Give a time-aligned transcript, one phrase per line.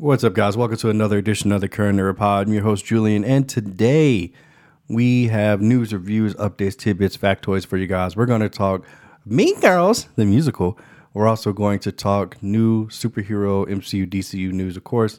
[0.00, 0.56] What's up, guys?
[0.56, 2.46] Welcome to another edition of the Current Era Pod.
[2.46, 4.32] I'm your host, Julian, and today
[4.88, 8.14] we have news, reviews, updates, tidbits, factoids for you guys.
[8.14, 8.86] We're going to talk
[9.26, 10.78] Mean Girls, the musical.
[11.14, 15.18] We're also going to talk new superhero MCU, DCU news, of course.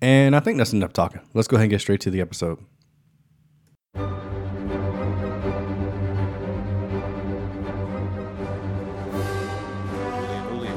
[0.00, 1.20] And I think that's enough talking.
[1.32, 2.58] Let's go ahead and get straight to the episode.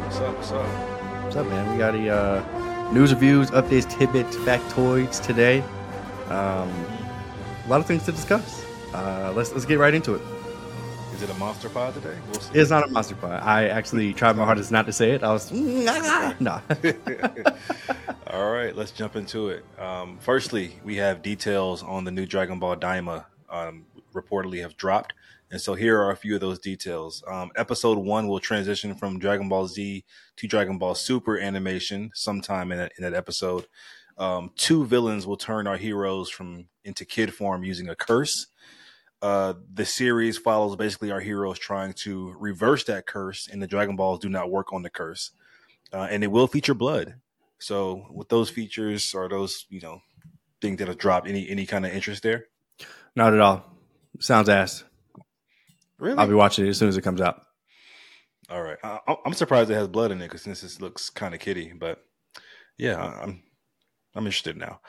[0.03, 0.35] What's up?
[0.35, 1.23] What's up?
[1.23, 1.71] What's up, man?
[1.71, 5.61] We got a uh, news, reviews, updates, tidbits, factoids today.
[6.29, 6.69] Um,
[7.65, 8.65] a lot of things to discuss.
[8.93, 10.21] Uh, let's let's get right into it.
[11.13, 12.17] Is it a monster pod today?
[12.31, 12.59] We'll see.
[12.59, 13.37] It's not a monster pie.
[13.37, 15.23] I actually tried my hardest not to say it.
[15.23, 16.33] I was nah.
[18.27, 19.65] All right, let's jump into it.
[19.79, 25.13] Um, firstly, we have details on the new Dragon Ball Daima um, reportedly have dropped.
[25.55, 27.23] And so here are a few of those details.
[27.29, 30.03] Um, episode one will transition from Dragon Ball Z
[30.35, 33.65] to Dragon Ball Super animation sometime in that, in that episode.
[34.17, 38.47] Um, two villains will turn our heroes from into kid form using a curse.
[39.21, 43.95] Uh, the series follows basically our heroes trying to reverse that curse, and the Dragon
[43.95, 45.31] Balls do not work on the curse.
[45.93, 47.15] Uh, and it will feature blood.
[47.59, 50.01] So with those features or those, you know,
[50.59, 52.47] things that have dropped, any any kind of interest there?
[53.15, 53.63] Not at all.
[54.19, 54.83] Sounds ass.
[55.99, 56.17] Really?
[56.17, 57.41] I'll be watching it as soon as it comes out.
[58.49, 58.77] All right.
[58.83, 61.39] I, I- I'm surprised it has blood in it because this is, looks kind of
[61.39, 62.03] kitty, but
[62.77, 63.43] yeah, I- I'm
[64.15, 64.79] I'm interested now.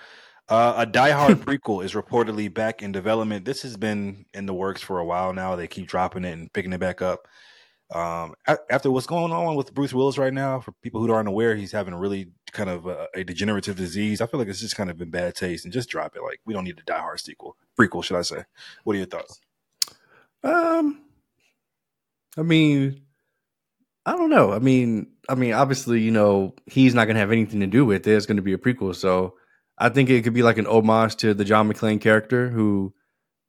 [0.49, 3.45] Uh, a Die Hard prequel is reportedly back in development.
[3.45, 5.57] This has been in the works for a while now.
[5.57, 7.27] They keep dropping it and picking it back up.
[7.95, 8.34] Um,
[8.69, 11.71] after what's going on with Bruce Willis right now, for people who aren't aware, he's
[11.73, 14.21] having a really kind of a, a degenerative disease.
[14.21, 16.23] I feel like it's just kind of in bad taste, and just drop it.
[16.23, 18.43] Like we don't need a Die Hard sequel, prequel, should I say?
[18.84, 19.41] What are your thoughts?
[20.47, 21.00] Um,
[22.39, 23.02] I mean,
[24.05, 24.53] I don't know.
[24.53, 27.84] I mean, I mean, obviously, you know, he's not going to have anything to do
[27.84, 28.14] with it.
[28.14, 29.34] It's going to be a prequel, so
[29.77, 32.94] I think it could be like an homage to the John McClane character, who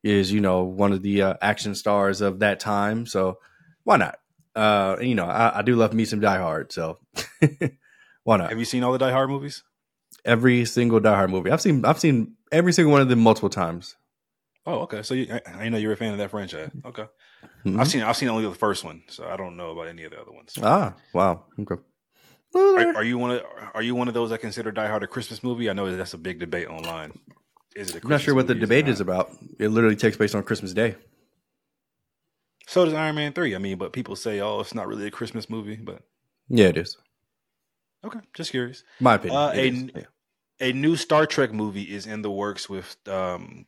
[0.03, 3.05] is, you know, one of the uh, action stars of that time.
[3.05, 3.37] So
[3.83, 4.17] why not?
[4.55, 6.97] Uh, you know, I, I do love me some Die Hard, so
[8.23, 8.49] why not?
[8.49, 9.63] Have you seen all the Die Hard movies?
[10.25, 13.51] Every single Die Hard movie I've seen, I've seen every single one of them multiple
[13.51, 13.95] times.
[14.67, 15.01] Oh, okay.
[15.01, 16.69] So you, I, I know you're a fan of that franchise.
[16.85, 17.05] Okay,
[17.65, 17.79] Mhm.
[17.79, 20.11] I've seen I've seen only the first one, so I don't know about any of
[20.11, 20.53] the other ones.
[20.61, 21.45] Ah, wow.
[21.59, 21.81] Okay.
[22.55, 23.41] Are, are you one of
[23.73, 25.69] Are you one of those that consider Die Hard a Christmas movie?
[25.69, 27.17] I know that's a big debate online.
[27.75, 27.95] Is it?
[27.95, 29.31] A I'm not sure what the Christmas debate is about.
[29.59, 30.95] It literally takes place on Christmas Day.
[32.67, 33.55] So does Iron Man three.
[33.55, 36.01] I mean, but people say, "Oh, it's not really a Christmas movie." But
[36.49, 36.97] Yeah, it is.
[38.03, 38.83] okay, just curious.
[38.99, 39.37] My opinion.
[39.37, 39.69] Uh, a.
[39.69, 40.05] Yeah.
[40.59, 43.65] a new Star Trek movie is in the works with um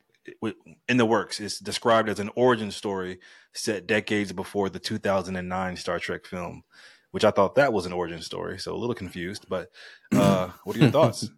[0.88, 1.40] in the works.
[1.40, 3.20] It's described as an origin story
[3.52, 6.62] set decades before the 2009 Star Trek film,
[7.10, 8.58] which I thought that was an origin story.
[8.58, 9.70] So a little confused, but
[10.12, 11.28] uh, what are your thoughts?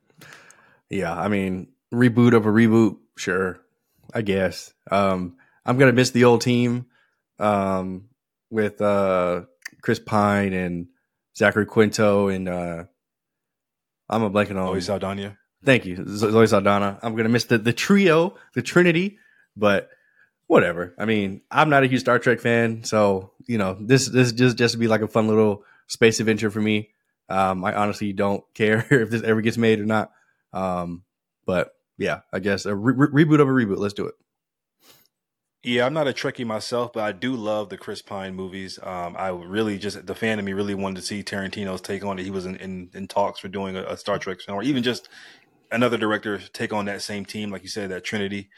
[0.90, 3.60] Yeah, I mean, reboot of a reboot, sure,
[4.12, 4.72] I guess.
[4.90, 6.86] Um, I'm gonna miss the old team
[7.38, 8.08] um,
[8.50, 9.42] with uh,
[9.80, 10.88] Chris Pine and
[11.36, 12.84] Zachary Quinto and uh,
[14.08, 14.68] I'm a blanking on.
[14.68, 15.38] Zoe Saldana.
[15.64, 16.98] Thank you, Zo- Zoe Saldana.
[17.02, 19.18] I'm gonna miss the the trio, the Trinity,
[19.56, 19.90] but
[20.46, 20.94] whatever.
[20.98, 24.56] I mean, I'm not a huge Star Trek fan, so you know, this this just
[24.56, 26.90] just to be like a fun little space adventure for me.
[27.28, 30.10] Um, I honestly don't care if this ever gets made or not.
[30.52, 31.04] Um,
[31.46, 33.78] but yeah, I guess a re- re- reboot of a reboot.
[33.78, 34.14] Let's do it.
[35.64, 38.80] Yeah, I'm not a Trekkie myself, but I do love the Chris Pine movies.
[38.82, 42.18] Um, I really just the fan of me really wanted to see Tarantino's take on
[42.18, 42.24] it.
[42.24, 44.82] He was in, in, in talks for doing a, a Star Trek film, or even
[44.82, 45.08] just
[45.72, 48.50] another director take on that same team, like you said, that Trinity.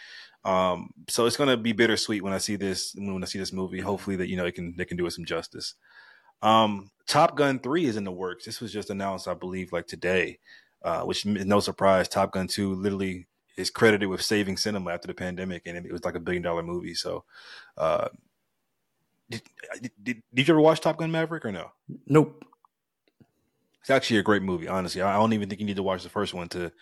[0.44, 3.80] Um, so it's gonna be bittersweet when I see this when I see this movie.
[3.80, 5.74] Hopefully that you know it can they can do it some justice.
[6.42, 8.44] Um, Top Gun three is in the works.
[8.44, 10.38] This was just announced, I believe, like today,
[10.82, 12.08] uh, which is no surprise.
[12.08, 13.26] Top Gun two literally
[13.56, 16.62] is credited with saving cinema after the pandemic, and it, was like a billion dollar
[16.62, 16.94] movie.
[16.94, 17.24] So,
[17.78, 18.08] uh,
[19.30, 19.42] did,
[20.02, 21.70] did, did you ever watch Top Gun Maverick or no?
[22.06, 22.44] Nope.
[23.84, 25.02] It's actually a great movie, honestly.
[25.02, 26.72] I don't even think you need to watch the first one to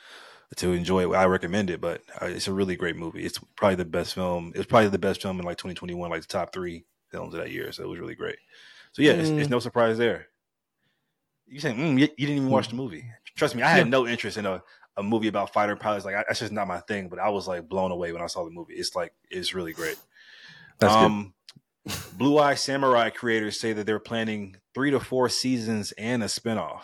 [0.56, 1.16] to enjoy it.
[1.16, 3.24] I recommend it, but uh, it's a really great movie.
[3.24, 4.52] It's probably the best film.
[4.54, 7.50] It's probably the best film in like 2021, like the top three films of that
[7.50, 7.72] year.
[7.72, 8.36] So it was really great.
[8.92, 9.50] So yeah, it's, it's Mm.
[9.50, 10.28] no surprise there.
[11.48, 13.04] You saying mm, you, you didn't even watch the movie?
[13.34, 14.62] Trust me, I had no interest in a,
[14.96, 16.04] a movie about fighter pilots.
[16.04, 17.08] Like I, that's just not my thing.
[17.08, 18.74] But I was like blown away when I saw the movie.
[18.74, 19.96] It's like it's really great.
[20.78, 21.04] That's good.
[21.06, 21.34] um,
[22.16, 26.82] Blue Eye Samurai creators say that they're planning three to four seasons and a spinoff.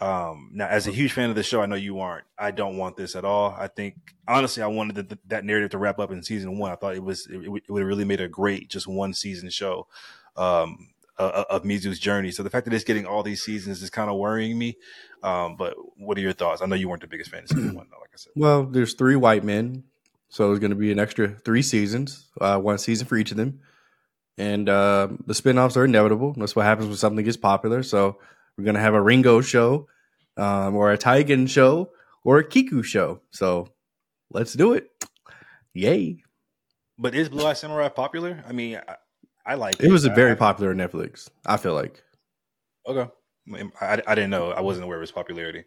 [0.00, 2.24] Um, now, as a huge fan of the show, I know you aren't.
[2.36, 3.54] I don't want this at all.
[3.56, 3.94] I think
[4.26, 6.72] honestly, I wanted the, that narrative to wrap up in season one.
[6.72, 9.14] I thought it was it, would- it would have really made a great just one
[9.14, 9.86] season show.
[10.36, 10.88] Um,
[11.18, 12.30] uh, of Mizu's journey.
[12.32, 14.78] So the fact that it's getting all these seasons is kind of worrying me.
[15.22, 16.62] Um, but what are your thoughts?
[16.62, 18.32] I know you weren't the biggest fan of season one, though, like I said.
[18.34, 19.84] Well, there's three white men,
[20.30, 23.36] so there's going to be an extra three seasons, uh, one season for each of
[23.36, 23.60] them.
[24.38, 26.34] And uh, the spinoffs are inevitable.
[26.36, 27.82] That's what happens when something gets popular.
[27.82, 28.18] So
[28.56, 29.88] we're going to have a Ringo show,
[30.36, 31.90] um, or a Taigen show,
[32.24, 33.20] or a Kiku show.
[33.30, 33.68] So
[34.30, 34.88] let's do it.
[35.74, 36.22] Yay.
[36.98, 38.42] But is Blue Eye Samurai popular?
[38.46, 38.96] I mean, I,
[39.44, 39.86] I like it.
[39.86, 42.02] It was a very I, popular on Netflix, I feel like.
[42.86, 43.10] Okay.
[43.80, 44.50] I, I didn't know.
[44.52, 45.64] I wasn't aware of its popularity.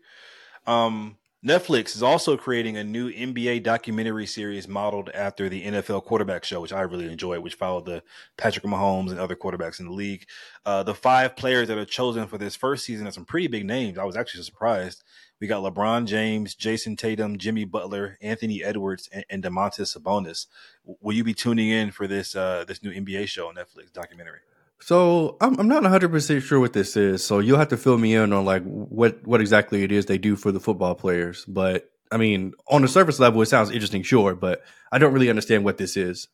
[0.66, 6.44] Um, Netflix is also creating a new NBA documentary series modeled after the NFL quarterback
[6.44, 8.02] show, which I really enjoyed, which followed the
[8.36, 10.26] Patrick Mahomes and other quarterbacks in the league.
[10.66, 13.64] Uh, the five players that are chosen for this first season are some pretty big
[13.64, 14.00] names.
[14.00, 15.04] I was actually surprised.
[15.40, 20.48] We got LeBron James, Jayson Tatum, Jimmy Butler, Anthony Edwards, and, and Domantas Sabonis.
[20.84, 24.40] Will you be tuning in for this uh, this new NBA show on Netflix documentary?
[24.86, 27.26] So I'm I'm not 100 percent sure what this is.
[27.26, 30.20] So you'll have to fill me in on like what what exactly it is they
[30.20, 31.44] do for the football players.
[31.46, 34.62] But I mean, on the surface level, it sounds interesting, sure, but
[34.92, 36.28] I don't really understand what this is.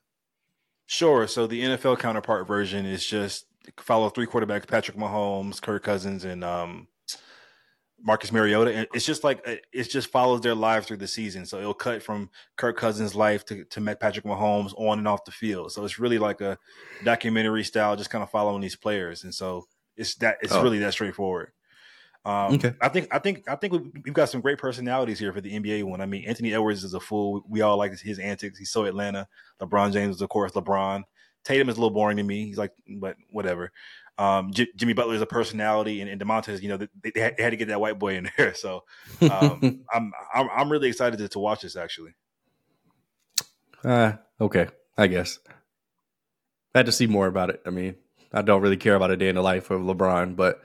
[0.85, 1.29] Sure.
[1.29, 3.45] So the NFL counterpart version is just
[3.77, 6.89] follow three quarterbacks: Patrick Mahomes, Kirk Cousins, and um,
[8.03, 11.45] Marcus Mariota, and it's just like uh, it just follows their lives through the season.
[11.45, 15.31] So it'll cut from Kirk Cousins' life to to Patrick Mahomes on and off the
[15.31, 15.71] field.
[15.71, 16.57] So it's really like a
[17.03, 19.23] documentary style, just kind of following these players.
[19.23, 20.63] And so it's that it's oh.
[20.63, 21.51] really that straightforward.
[22.23, 22.73] Um, okay.
[22.81, 25.83] I think I think I think we've got some great personalities here for the NBA
[25.83, 26.01] one.
[26.01, 27.43] I mean, Anthony Edwards is a fool.
[27.49, 28.59] We all like his antics.
[28.59, 29.27] He's so Atlanta.
[29.59, 31.03] LeBron James is of course LeBron.
[31.43, 32.45] Tatum is a little boring to me.
[32.45, 33.71] He's like, but whatever.
[34.21, 37.37] Um, J- Jimmy Butler is a personality, and, and Domantas, you know, they, they, had,
[37.37, 38.53] they, had, to get that white boy in there.
[38.53, 38.83] So
[39.21, 41.75] um, I'm, I'm I'm really excited to, to watch this.
[41.75, 42.13] Actually.
[43.83, 45.39] Uh, okay, I guess.
[46.75, 47.63] I had to see more about it.
[47.65, 47.95] I mean,
[48.31, 50.61] I don't really care about a day in the life of LeBron, but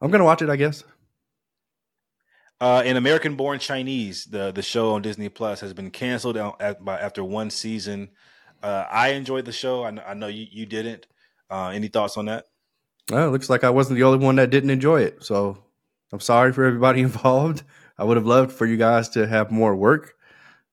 [0.00, 0.50] I'm gonna watch it.
[0.50, 0.82] I guess.
[2.60, 6.36] Uh, in American Born Chinese, the the show on Disney Plus has been canceled
[6.80, 8.10] by after one season.
[8.60, 9.84] Uh, I enjoyed the show.
[9.84, 11.06] I, I know you, you didn't.
[11.48, 12.46] Uh, any thoughts on that?
[13.10, 15.24] Well, it looks like I wasn't the only one that didn't enjoy it.
[15.24, 15.58] So
[16.12, 17.62] I'm sorry for everybody involved.
[17.98, 20.14] I would have loved for you guys to have more work.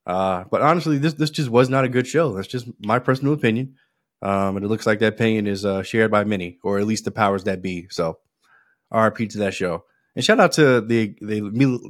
[0.05, 2.33] Uh, but honestly, this this just was not a good show.
[2.33, 3.75] That's just my personal opinion.
[4.21, 7.05] Um, and it looks like that opinion is uh, shared by many, or at least
[7.05, 7.87] the powers that be.
[7.89, 8.19] So,
[8.91, 9.85] RP to that show.
[10.15, 11.41] And shout out to the the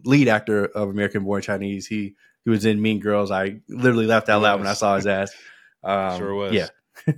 [0.04, 1.88] lead actor of American Born Chinese.
[1.88, 3.32] He he was in Mean Girls.
[3.32, 5.32] I literally laughed out loud when I saw his ass.
[5.82, 6.52] Um, sure was.
[6.52, 6.68] Yeah.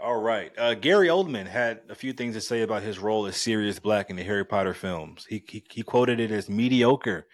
[0.00, 0.52] All right.
[0.56, 4.10] Uh, Gary Oldman had a few things to say about his role as Sirius Black
[4.10, 5.26] in the Harry Potter films.
[5.28, 7.26] He, he, he quoted it as mediocre.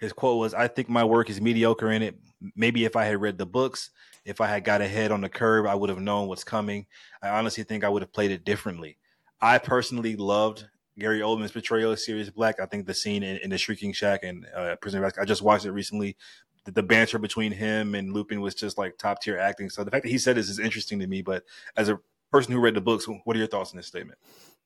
[0.00, 2.16] His quote was, "I think my work is mediocre in it.
[2.56, 3.90] Maybe if I had read the books,
[4.24, 6.86] if I had got ahead on the curve, I would have known what's coming.
[7.22, 8.98] I honestly think I would have played it differently.
[9.40, 10.66] I personally loved
[10.98, 12.58] Gary Oldman's portrayal of Sirius Black.
[12.60, 15.66] I think the scene in, in the Shrieking Shack and uh, Prisoner I just watched
[15.66, 16.16] it recently.
[16.72, 19.70] The, banter between him and Lupin was just like top tier acting.
[19.70, 21.22] So the fact that he said this is interesting to me.
[21.22, 21.44] But
[21.76, 21.98] as a
[22.30, 24.18] person who read the books, what are your thoughts on this statement?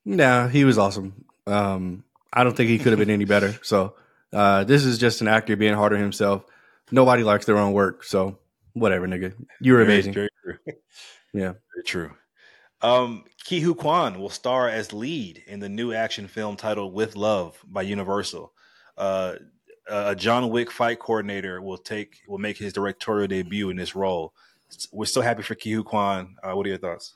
[0.05, 1.25] Nah, he was awesome.
[1.47, 3.57] Um, I don't think he could have been any better.
[3.61, 3.95] So
[4.33, 6.45] uh, this is just an actor being hard on himself.
[6.91, 8.37] Nobody likes their own work, so
[8.73, 9.33] whatever, nigga.
[9.61, 10.13] You were amazing.
[10.13, 10.59] Very, very
[11.33, 12.11] yeah, very true.
[12.81, 17.15] Um, Ke Huy Quan will star as lead in the new action film titled "With
[17.15, 18.51] Love" by Universal.
[18.97, 19.35] Uh,
[19.87, 24.33] a John Wick fight coordinator will take will make his directorial debut in this role.
[24.91, 26.35] We're so happy for Ke Huy Quan.
[26.43, 27.15] Uh, what are your thoughts?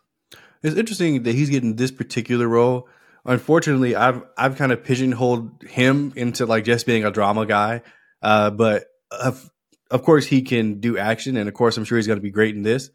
[0.61, 2.87] It's interesting that he's getting this particular role.
[3.25, 7.81] Unfortunately, I've I've kind of pigeonholed him into like just being a drama guy.
[8.21, 9.49] Uh, but of,
[9.91, 12.31] of course, he can do action, and of course, I'm sure he's going to be
[12.31, 12.89] great in this.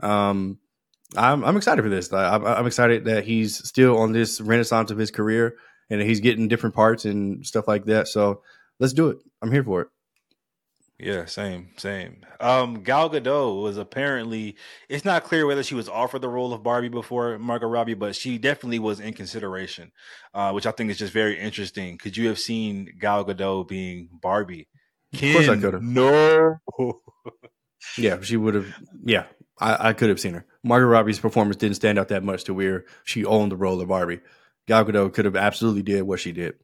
[0.00, 0.58] Um,
[1.16, 2.12] I'm I'm excited for this.
[2.12, 5.56] I'm, I'm excited that he's still on this renaissance of his career,
[5.90, 8.08] and he's getting different parts and stuff like that.
[8.08, 8.42] So
[8.80, 9.18] let's do it.
[9.40, 9.88] I'm here for it.
[11.02, 12.18] Yeah, same, same.
[12.38, 14.54] Um, Gal Gadot was apparently.
[14.88, 18.14] It's not clear whether she was offered the role of Barbie before Margot Robbie, but
[18.14, 19.90] she definitely was in consideration,
[20.32, 21.98] uh, which I think is just very interesting.
[21.98, 24.68] Could you have seen Gal Gadot being Barbie?
[25.12, 25.82] Ken, of course, I could have.
[25.82, 26.58] No.
[27.98, 28.72] yeah, she would have.
[29.04, 29.24] Yeah,
[29.58, 30.46] I, I could have seen her.
[30.62, 33.88] Margot Robbie's performance didn't stand out that much to where she owned the role of
[33.88, 34.20] Barbie.
[34.68, 36.54] Gal Gadot could have absolutely did what she did.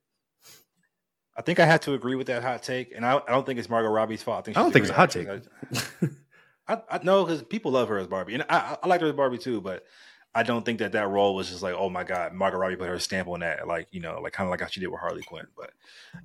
[1.38, 3.60] I think I had to agree with that hot take, and I, I don't think
[3.60, 4.40] it's Margot Robbie's fault.
[4.40, 5.28] I, think I don't think it's a hot take.
[6.68, 9.14] I, I know because people love her as Barbie, and I, I like her as
[9.14, 9.60] Barbie too.
[9.60, 9.84] But
[10.34, 12.88] I don't think that that role was just like, oh my god, Margot Robbie put
[12.88, 14.98] her stamp on that, like you know, like kind of like how she did with
[15.00, 15.46] Harley Quinn.
[15.56, 15.70] But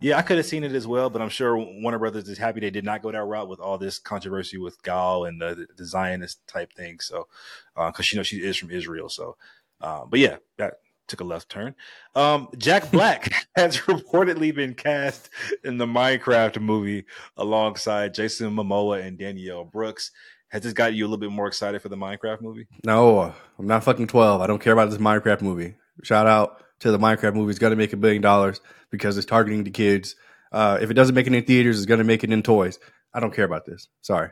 [0.02, 1.12] yeah, I could have seen it as well.
[1.12, 3.78] But I'm sure Warner Brothers is happy they did not go that route with all
[3.78, 7.00] this controversy with Gal and the, the Zionist type thing.
[7.00, 7.28] So
[7.76, 9.38] because uh, you know she is from Israel, so
[9.80, 10.76] Uh, but yeah, that
[11.08, 11.76] took a left turn.
[12.16, 15.30] Um, Jack Black has reportedly been cast
[15.64, 17.06] in the Minecraft movie
[17.38, 20.12] alongside Jason Momoa and Danielle Brooks.
[20.50, 22.68] Has this got you a little bit more excited for the Minecraft movie?
[22.86, 24.42] No, I'm not fucking 12.
[24.42, 25.76] I don't care about this Minecraft movie.
[26.04, 27.50] Shout out to the Minecraft movie.
[27.50, 30.16] It's going to make a billion dollars because it's targeting the kids.
[30.52, 32.78] Uh, if it doesn't make it in theaters, it's going to make it in toys.
[33.14, 33.88] I don't care about this.
[34.02, 34.30] Sorry.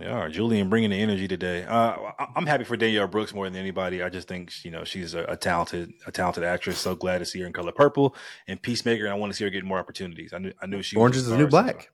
[0.00, 1.64] Yeah, Julian bringing the energy today.
[1.64, 4.02] Uh, I'm happy for Danielle Brooks more than anybody.
[4.02, 6.78] I just think you know she's a, a, talented, a talented actress.
[6.78, 8.16] So glad to see her in Color Purple
[8.48, 9.04] and Peacemaker.
[9.04, 10.32] And I want to see her get more opportunities.
[10.32, 10.96] I knew, I knew she.
[10.96, 11.74] Orange is the new black.
[11.74, 11.90] Since,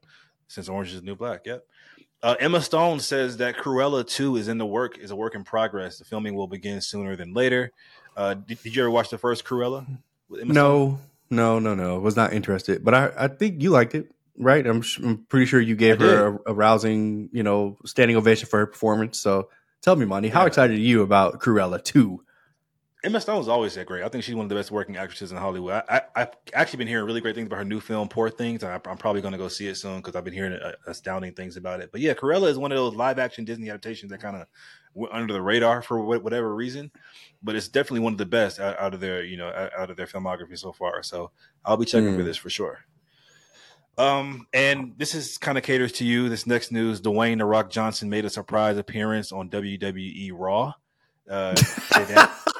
[0.47, 1.45] since Orange is the new black.
[1.45, 1.65] Yep.
[2.21, 5.43] Uh, Emma Stone says that Cruella 2 is in the work, is a work in
[5.43, 5.99] progress.
[5.99, 7.71] The filming will begin sooner than later.
[8.15, 9.85] Uh, did, did, you ever watch the first Cruella?
[10.29, 11.99] no, no, no, no.
[11.99, 14.65] Was not interested, but I, I think you liked it, right?
[14.65, 18.59] I'm, I'm pretty sure you gave her a, a, rousing, you know, standing ovation for
[18.59, 19.19] her performance.
[19.19, 19.49] So
[19.81, 20.47] tell me, Monty, how yeah.
[20.47, 22.23] excited are you about Cruella 2?
[23.01, 24.03] Emma Stone's always that great.
[24.03, 25.83] I think she's one of the best working actresses in Hollywood.
[25.87, 28.61] I, have actually been hearing really great things about her new film, Poor Things.
[28.61, 31.33] I, am probably going to go see it soon because I've been hearing uh, astounding
[31.33, 31.93] things about it.
[31.93, 34.47] But yeah, Cruella is one of those live action Disney adaptations that kind of
[34.93, 36.91] went under the radar for whatever reason.
[37.41, 39.95] But it's definitely one of the best out, out of their, you know, out of
[39.95, 41.01] their filmography so far.
[41.01, 41.31] So
[41.63, 42.17] I'll be checking mm.
[42.17, 42.79] for this for sure.
[43.99, 46.29] Um, and this is kind of caters to you.
[46.29, 50.73] This next news: Dwayne the Rock Johnson made a surprise appearance on WWE Raw.
[51.29, 51.53] Uh,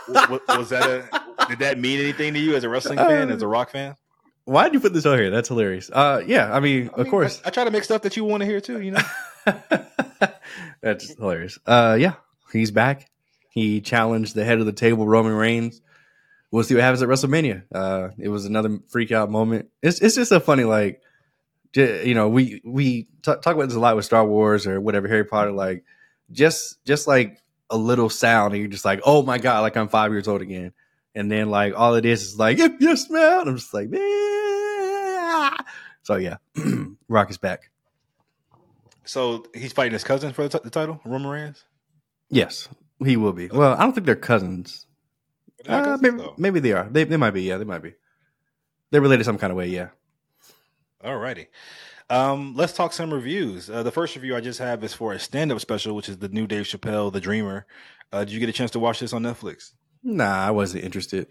[0.09, 1.47] was that a?
[1.47, 3.95] Did that mean anything to you as a wrestling fan, uh, as a rock fan?
[4.43, 5.29] Why did you put this on here?
[5.29, 5.89] That's hilarious.
[5.89, 7.41] Uh, yeah, I mean, I of course.
[7.45, 8.81] I, I, try to make stuff that you want to hear too.
[8.81, 9.01] You know,
[10.81, 11.57] that's hilarious.
[11.65, 12.15] Uh, yeah,
[12.51, 13.09] he's back.
[13.49, 15.81] He challenged the head of the table, Roman Reigns.
[16.51, 17.63] We'll see what happens at WrestleMania.
[17.71, 19.69] Uh, it was another freak out moment.
[19.81, 21.01] It's it's just a funny like,
[21.75, 25.07] you know, we we talk, talk about this a lot with Star Wars or whatever
[25.07, 25.51] Harry Potter.
[25.51, 25.83] Like,
[26.31, 29.87] just just like a little sound and you're just like, oh my God, like I'm
[29.87, 30.73] five years old again.
[31.15, 35.57] And then like all it is is like, if you smell, I'm just like, ah.
[36.03, 36.37] so yeah,
[37.07, 37.69] Rock is back.
[39.05, 41.65] So he's fighting his cousin for the, t- the title, Reigns?
[42.29, 42.69] Yes,
[43.03, 43.47] he will be.
[43.47, 44.85] Well, I don't think they're cousins.
[45.67, 46.87] Uh, cousins maybe, maybe they are.
[46.89, 47.41] They, they might be.
[47.41, 47.95] Yeah, they might be.
[48.91, 49.67] They're related some kind of way.
[49.67, 49.89] Yeah.
[51.03, 51.47] All righty.
[52.09, 53.69] Um, let's talk some reviews.
[53.69, 56.29] Uh, the first review I just have is for a stand-up special, which is the
[56.29, 57.65] new Dave Chappelle, The Dreamer.
[58.11, 59.71] Uh, did you get a chance to watch this on Netflix?
[60.03, 61.27] Nah, I wasn't interested.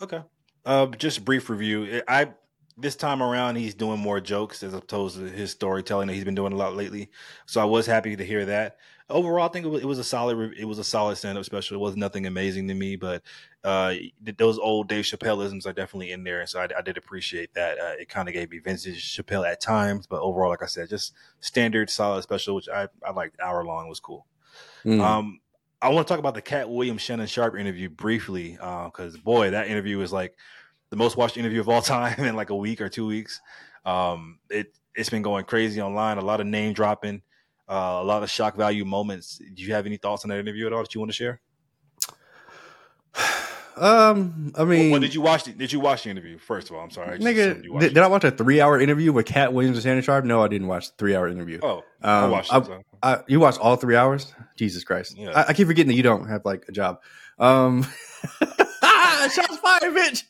[0.00, 0.22] Okay.
[0.64, 2.02] Uh, just brief review.
[2.08, 2.32] I
[2.80, 6.34] this time around he's doing more jokes as opposed to his storytelling that he's been
[6.34, 7.10] doing a lot lately.
[7.46, 8.76] So I was happy to hear that
[9.10, 10.54] overall, I think it was, it was a solid.
[10.58, 11.76] It was a solid stand up special.
[11.76, 13.22] It was nothing amazing to me, but
[13.64, 13.94] uh,
[14.36, 17.78] those old Dave Chappelleisms are definitely in there, and so I, I did appreciate that.
[17.78, 20.88] Uh, it kind of gave me vintage Chappelle at times, but overall, like I said,
[20.88, 23.40] just standard solid special, which I I liked.
[23.40, 24.26] Hour long was cool.
[24.84, 25.00] Mm.
[25.00, 25.40] Um,
[25.80, 29.50] I want to talk about the Katt Williams Shannon Sharpe interview briefly because uh, boy,
[29.50, 30.36] that interview is like
[30.90, 33.40] the most watched interview of all time in like a week or two weeks.
[33.84, 36.18] Um, it it's been going crazy online.
[36.18, 37.22] A lot of name dropping
[37.68, 39.38] uh, a lot of shock value moments.
[39.38, 41.40] Do you have any thoughts on that interview at all that you want to share?
[43.80, 45.44] Um, I mean, well, did you watch?
[45.44, 46.38] The, did you watch the interview?
[46.38, 47.62] First of all, I'm sorry, I nigga.
[47.62, 50.24] Did, did, I watch a three hour interview with Katt Williams and Shannon Sharpe?
[50.24, 51.60] No, I didn't watch the three hour interview.
[51.62, 52.52] Oh, um, I watched.
[52.52, 52.82] It, so.
[53.02, 54.34] I, you watched all three hours?
[54.56, 55.16] Jesus Christ!
[55.16, 55.30] Yeah.
[55.30, 57.00] I, I, keep forgetting that you don't have like a job.
[57.38, 57.82] Um,
[58.40, 60.24] shots fired, bitch.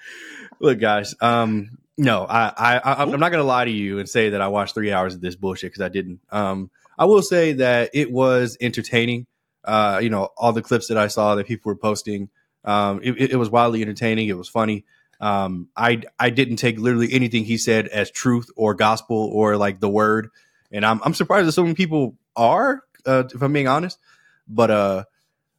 [0.60, 1.14] Look, guys.
[1.20, 4.48] Um, no, I, I, I am not gonna lie to you and say that I
[4.48, 6.20] watched three hours of this bullshit because I didn't.
[6.30, 9.26] Um, I will say that it was entertaining.
[9.64, 12.28] Uh, you know, all the clips that I saw that people were posting,
[12.64, 14.28] um, it, it was wildly entertaining.
[14.28, 14.84] It was funny.
[15.20, 19.80] Um, I I didn't take literally anything he said as truth or gospel or like
[19.80, 20.28] the word,
[20.70, 23.98] and I'm I'm surprised that so many people are, uh, if I'm being honest.
[24.46, 25.04] But uh,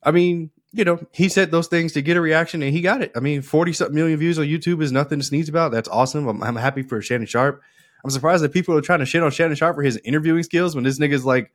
[0.03, 3.01] I mean, you know, he said those things to get a reaction, and he got
[3.01, 3.11] it.
[3.15, 5.71] I mean, forty something million views on YouTube is nothing to sneeze about.
[5.71, 6.27] That's awesome.
[6.27, 7.61] I'm, I'm happy for Shannon Sharpe.
[8.03, 10.75] I'm surprised that people are trying to shit on Shannon Sharpe for his interviewing skills
[10.75, 11.51] when this nigga's like,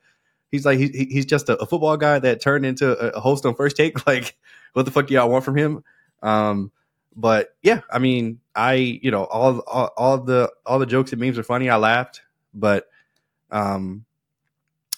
[0.51, 3.47] he's like, he, he's just a, a, football guy that turned into a, a, host
[3.47, 3.97] on First Take.
[4.07, 4.37] Like,
[4.73, 5.85] what the fuck do y'all want from him?
[6.23, 6.73] Um,
[7.15, 11.21] but yeah, I mean, I you know all, all all the all the jokes and
[11.21, 11.69] memes are funny.
[11.69, 12.23] I laughed,
[12.55, 12.89] but
[13.51, 14.05] um,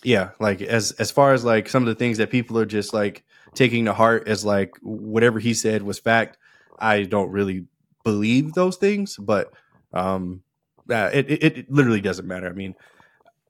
[0.02, 2.94] yeah, like as as far as like some of the things that people are just
[2.94, 6.38] like taking to heart as like whatever he said was fact.
[6.78, 7.66] I don't really
[8.02, 9.52] believe those things, but
[9.92, 10.42] um,
[10.88, 12.48] it, it, it literally doesn't matter.
[12.48, 12.74] I mean,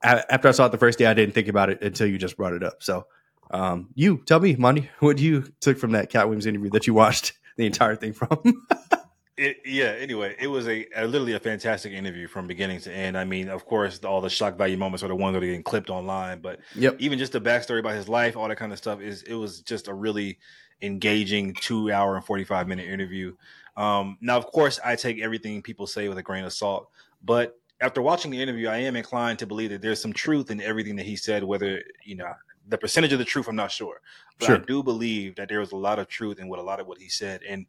[0.02, 2.37] after I saw it the first day, I didn't think about it until you just
[2.37, 2.82] brought it up.
[2.82, 3.06] So,
[3.50, 6.94] um, you tell me, Monty, what you took from that Katt Williams interview that you
[6.94, 8.66] watched the entire thing from?
[9.36, 9.96] It, yeah.
[9.98, 13.18] Anyway, it was a, a, literally a fantastic interview from beginning to end.
[13.18, 15.62] I mean, of course, all the shock value moments are the ones that are getting
[15.62, 16.96] clipped online, but yep.
[17.00, 19.60] even just the backstory about his life, all that kind of stuff is it was
[19.60, 20.38] just a really
[20.82, 23.34] engaging two hour and forty five minute interview.
[23.76, 26.90] Um, now, of course, I take everything people say with a grain of salt,
[27.24, 30.60] but after watching the interview, I am inclined to believe that there's some truth in
[30.60, 31.42] everything that he said.
[31.42, 32.32] Whether you know
[32.68, 34.00] the percentage of the truth, I'm not sure,
[34.38, 34.56] but sure.
[34.56, 36.86] I do believe that there was a lot of truth in what a lot of
[36.86, 37.42] what he said.
[37.48, 37.66] And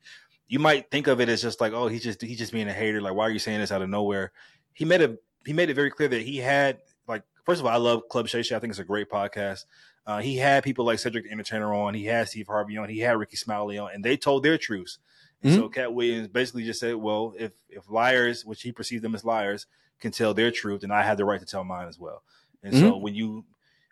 [0.48, 2.74] you might think of it as just like, oh, he's just he's just being a
[2.74, 3.02] hater.
[3.02, 4.32] Like, why are you saying this out of nowhere?
[4.74, 7.72] He made a he made it very clear that he had like first of all,
[7.72, 8.56] I love Club Shay Shay.
[8.56, 9.66] I think it's a great podcast.
[10.08, 11.96] Uh, he had people like Cedric the Entertainer on.
[11.96, 12.90] He had Steve Harvey on.
[12.90, 15.00] He had Rickey Smiley on, and they told their truths.
[15.44, 15.56] Mm-hmm.
[15.56, 19.25] So Katt Williams basically just said, "Well, if if liars, which he perceived them as
[19.25, 19.66] liars,
[20.00, 22.22] can tell their truth, then I have the right to tell mine as well."
[22.64, 22.84] And mm-hmm.
[22.84, 23.46] so when you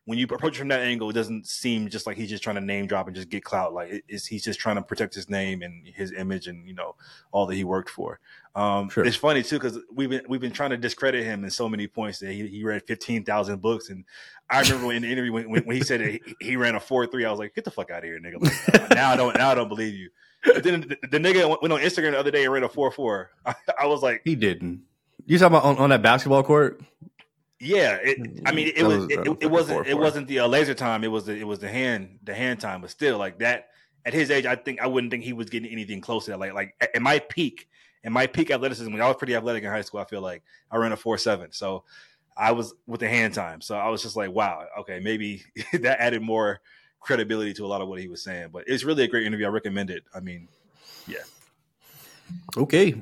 [0.05, 2.61] when you approach from that angle, it doesn't seem just like he's just trying to
[2.61, 3.73] name drop and just get clout.
[3.73, 6.95] Like it's, he's just trying to protect his name and his image and you know
[7.31, 8.19] all that he worked for.
[8.55, 9.05] Um, sure.
[9.05, 11.87] It's funny too because we've been we've been trying to discredit him in so many
[11.87, 14.03] points that he, he read fifteen thousand books, and
[14.49, 17.07] I remember in the interview when, when, when he said he, he, ran a four
[17.07, 18.41] three, I was like, get the fuck out of here, nigga.
[18.41, 20.09] Like, now I don't now I don't believe you.
[20.43, 22.91] But then the, the, nigga went on Instagram the other day and ran a four
[22.91, 23.31] four.
[23.45, 24.81] I, I was like, he didn't.
[25.25, 26.81] You talking about on, on that basketball court?
[27.63, 30.73] Yeah, it, I mean, it was, was it, it, wasn't it wasn't the uh, laser
[30.73, 31.03] time.
[31.03, 33.69] It was the it was the hand the hand time, but still like that
[34.05, 36.39] at his age, I think I wouldn't think he was getting anything close to that.
[36.39, 37.69] Like like at my peak,
[38.03, 40.43] in my peak athleticism, when I was pretty athletic in high school, I feel like
[40.69, 41.53] I ran a four seven.
[41.53, 41.85] So
[42.35, 43.61] I was with the hand time.
[43.61, 45.43] So I was just like, wow, okay, maybe
[45.73, 46.59] that added more
[46.99, 48.49] credibility to a lot of what he was saying.
[48.51, 49.45] But it's really a great interview.
[49.45, 50.03] I recommend it.
[50.13, 50.49] I mean,
[51.07, 51.23] yeah.
[52.57, 52.95] Okay,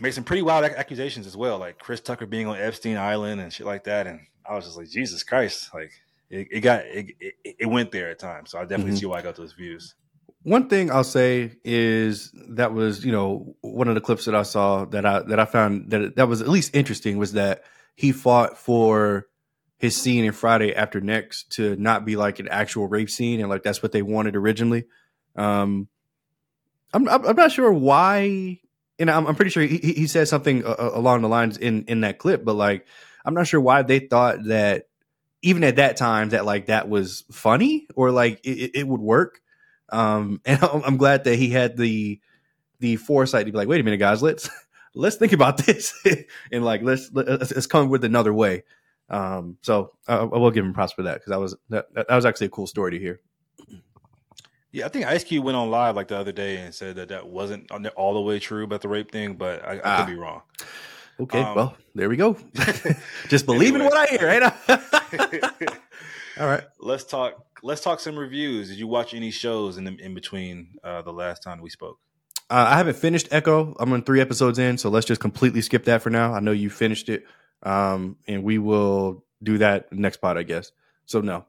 [0.00, 3.52] made some pretty wild accusations as well, like Chris Tucker being on Epstein Island and
[3.52, 4.06] shit like that.
[4.06, 5.92] And I was just like, Jesus Christ, like
[6.30, 8.50] it, it got it, it, it, went there at times.
[8.50, 8.98] So I definitely mm-hmm.
[8.98, 9.94] see why I got those views.
[10.42, 14.42] One thing I'll say is that was you know one of the clips that I
[14.42, 17.64] saw that I that I found that that was at least interesting was that
[17.96, 19.26] he fought for
[19.78, 23.48] his scene in Friday After Next to not be like an actual rape scene and
[23.48, 24.84] like that's what they wanted originally.
[25.34, 25.88] Um,
[26.94, 28.60] I'm I'm not sure why
[28.98, 31.84] and I'm, I'm pretty sure he, he said something uh, uh, along the lines in
[31.84, 32.86] in that clip, but like
[33.24, 34.88] I'm not sure why they thought that
[35.42, 39.40] even at that time that like that was funny or like it, it would work.
[39.90, 42.20] Um, and I'm glad that he had the
[42.80, 44.50] the foresight to be like, wait a minute, guys, let's
[44.94, 45.94] let's think about this
[46.52, 48.64] and like let's let's, come with another way.
[49.10, 52.10] Um, so I, I will give him props for that because that was that, that
[52.10, 53.20] was actually a cool story to hear.
[54.70, 57.08] Yeah, I think Ice Cube went on live like the other day and said that
[57.08, 59.96] that wasn't all the way true about the rape thing, but I, I ah.
[59.98, 60.42] could be wrong.
[61.20, 62.36] Okay, um, well, there we go.
[63.28, 63.86] Just believe anyway.
[63.86, 64.42] in what I hear, right?
[66.38, 67.44] all right, let's talk.
[67.62, 68.68] Let's talk some reviews.
[68.68, 71.98] Did you watch any shows in the, in between uh, the last time we spoke?
[72.50, 73.74] Uh, I haven't finished Echo.
[73.80, 76.32] I'm on three episodes in, so let's just completely skip that for now.
[76.34, 77.24] I know you finished it,
[77.64, 80.70] um, and we will do that next pod, I guess.
[81.06, 81.46] So no,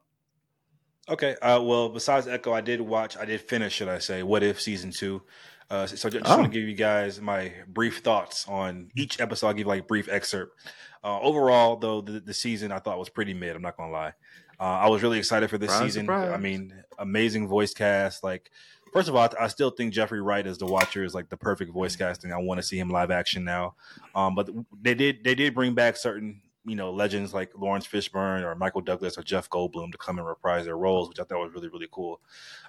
[1.09, 1.35] Okay.
[1.41, 3.17] Uh, well, besides Echo, I did watch.
[3.17, 4.23] I did finish, should I say?
[4.23, 5.23] What if season two?
[5.69, 6.37] Uh, so I just oh.
[6.37, 9.47] want to give you guys my brief thoughts on each episode.
[9.47, 10.57] I'll give like brief excerpt.
[11.03, 13.55] Uh, overall, though, the, the, season I thought was pretty mid.
[13.55, 14.13] I'm not gonna lie.
[14.59, 16.05] Uh, I was really excited for this surprise, season.
[16.05, 16.31] Surprise.
[16.31, 18.23] I mean, amazing voice cast.
[18.23, 18.51] Like,
[18.91, 21.71] first of all, I still think Jeffrey Wright as the Watcher is like the perfect
[21.71, 22.33] voice casting.
[22.33, 23.75] I want to see him live action now.
[24.13, 24.49] Um, but
[24.81, 28.81] they did they did bring back certain you know legends like Laurence Fishburne or Michael
[28.81, 31.67] Douglas or Jeff Goldblum to come and reprise their roles, which I thought was really
[31.67, 32.21] really cool.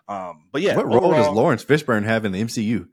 [0.08, 2.88] Um, but yeah, what role does Laurence Fishburne have in the MCU?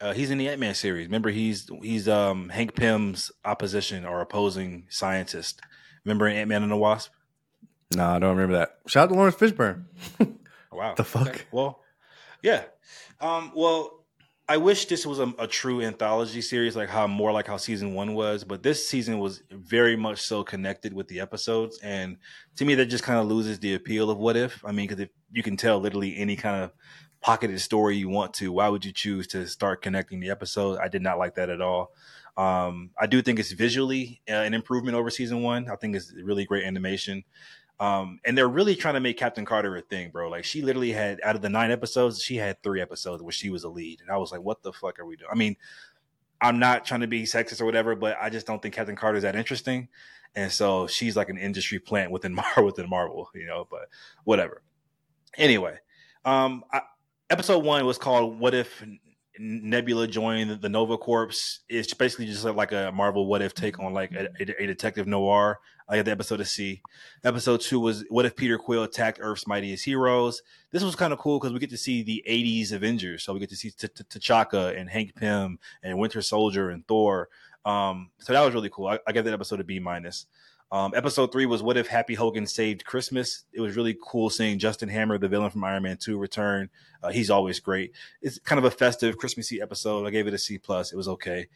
[0.00, 1.06] Uh, he's in the Ant Man series.
[1.06, 5.60] Remember, he's he's um, Hank Pym's opposition or opposing scientist.
[6.04, 7.12] Remember Ant Man and the Wasp?
[7.94, 8.78] No, I don't remember that.
[8.86, 9.84] Shout out to Laurence Fishburne.
[10.72, 11.28] wow, the fuck?
[11.28, 11.42] Okay.
[11.50, 11.80] Well,
[12.42, 12.64] yeah.
[13.20, 14.04] Um, well,
[14.48, 17.94] I wish this was a, a, true anthology series, like how more like how season
[17.94, 18.44] one was.
[18.44, 22.16] But this season was very much so connected with the episodes, and
[22.56, 24.64] to me, that just kind of loses the appeal of what if.
[24.64, 26.70] I mean, because if you can tell literally any kind of
[27.20, 30.78] pocketed story you want to, why would you choose to start connecting the episodes?
[30.80, 31.92] I did not like that at all.
[32.36, 35.68] Um, I do think it's visually uh, an improvement over season one.
[35.68, 37.24] I think it's really great animation.
[37.78, 40.30] Um, and they're really trying to make Captain Carter a thing, bro.
[40.30, 43.50] Like she literally had out of the nine episodes, she had three episodes where she
[43.50, 45.56] was a lead, and I was like, "What the fuck are we doing?" I mean,
[46.40, 49.18] I'm not trying to be sexist or whatever, but I just don't think Captain Carter
[49.18, 49.88] is that interesting,
[50.34, 53.66] and so she's like an industry plant within Mar within Marvel, you know.
[53.70, 53.88] But
[54.24, 54.62] whatever.
[55.36, 55.76] Anyway,
[56.24, 56.80] um, I,
[57.28, 58.82] episode one was called "What If
[59.38, 61.60] Nebula joining the Nova Corps.
[61.68, 65.60] It's basically just like a Marvel what if take on like a, a detective noir.
[65.88, 66.82] I had the episode to see.
[67.22, 70.42] Episode two was what if Peter Quill attacked Earth's mightiest heroes.
[70.72, 73.22] This was kind of cool because we get to see the '80s Avengers.
[73.22, 77.28] So we get to see T'Chaka and Hank Pym and Winter Soldier and Thor.
[77.64, 78.88] Um, so that was really cool.
[78.88, 80.26] I, I gave that episode a B minus.
[80.72, 83.44] Um, episode three was What If Happy Hogan Saved Christmas?
[83.52, 86.68] It was really cool seeing Justin Hammer, the villain from Iron Man 2, return.
[87.02, 87.92] Uh, he's always great.
[88.20, 90.06] It's kind of a festive, Christmassy episode.
[90.06, 90.92] I gave it a C plus.
[90.92, 91.46] It was okay.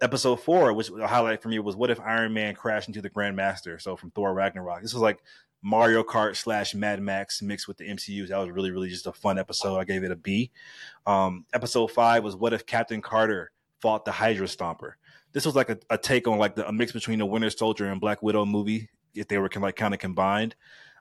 [0.00, 3.10] Episode four, which a highlight for me, was What If Iron Man crashed into the
[3.10, 3.80] Grandmaster?
[3.80, 4.82] So from Thor Ragnarok.
[4.82, 5.22] This was like
[5.62, 8.28] Mario Kart slash Mad Max mixed with the MCU.
[8.28, 9.78] That was really, really just a fun episode.
[9.78, 10.52] I gave it a B.
[11.06, 14.92] Um, episode five was What If Captain Carter fought the Hydra Stomper?
[15.32, 17.86] This was like a, a take on like the, a mix between the Winter Soldier
[17.86, 20.54] and Black Widow movie if they were can like kind of combined.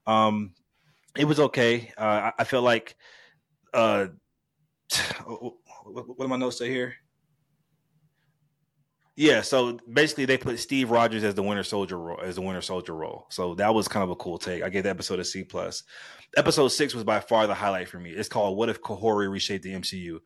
[0.06, 0.54] Um,
[1.18, 1.92] it was okay.
[1.98, 2.96] Uh, I, I felt like
[3.74, 4.08] uh,
[5.26, 5.54] what,
[5.86, 6.96] what do my notes say here?
[9.18, 12.62] Yeah, so basically they put Steve Rogers as the Winter Soldier role, as the Winter
[12.62, 13.28] Soldier role.
[13.30, 14.64] So that was kind of a cool take.
[14.64, 15.84] I gave the episode a C plus.
[16.38, 18.12] Episode six was by far the highlight for me.
[18.12, 20.20] It's called "What If Kahhori Reshaped the MCU,"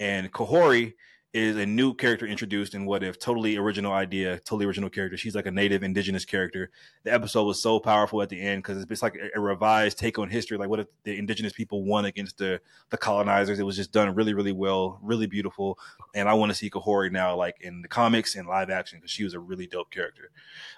[0.00, 0.94] and Kahhori
[1.32, 5.16] is a new character introduced in What If, totally original idea, totally original character.
[5.16, 6.70] She's like a native indigenous character.
[7.04, 9.96] The episode was so powerful at the end because it's, it's, like a, a, revised
[9.96, 10.58] take on history.
[10.58, 13.60] Like, what if the indigenous people won against the the colonizers?
[13.60, 15.78] It was just done really, really well, really beautiful.
[16.16, 19.12] And I want to see Kahhori now, like in the comics and live action, because
[19.12, 20.30] she was a really dope character.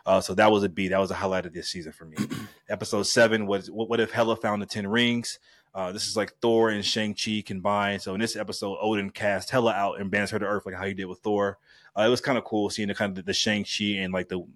[0.05, 0.89] Uh, so that was a B.
[0.89, 2.17] That was a highlight of this season for me.
[2.69, 5.39] episode seven was what, what if Hela found the Ten Rings?
[5.75, 8.03] Uh, this is like Thor and Shang Chi combined.
[8.03, 10.85] So in this episode, Odin cast Hela out and bans her to Earth, like how
[10.85, 11.59] he did with Thor.
[11.97, 14.13] Uh, it was kind of cool seeing the kind of the, the Shang Chi and
[14.13, 14.47] like the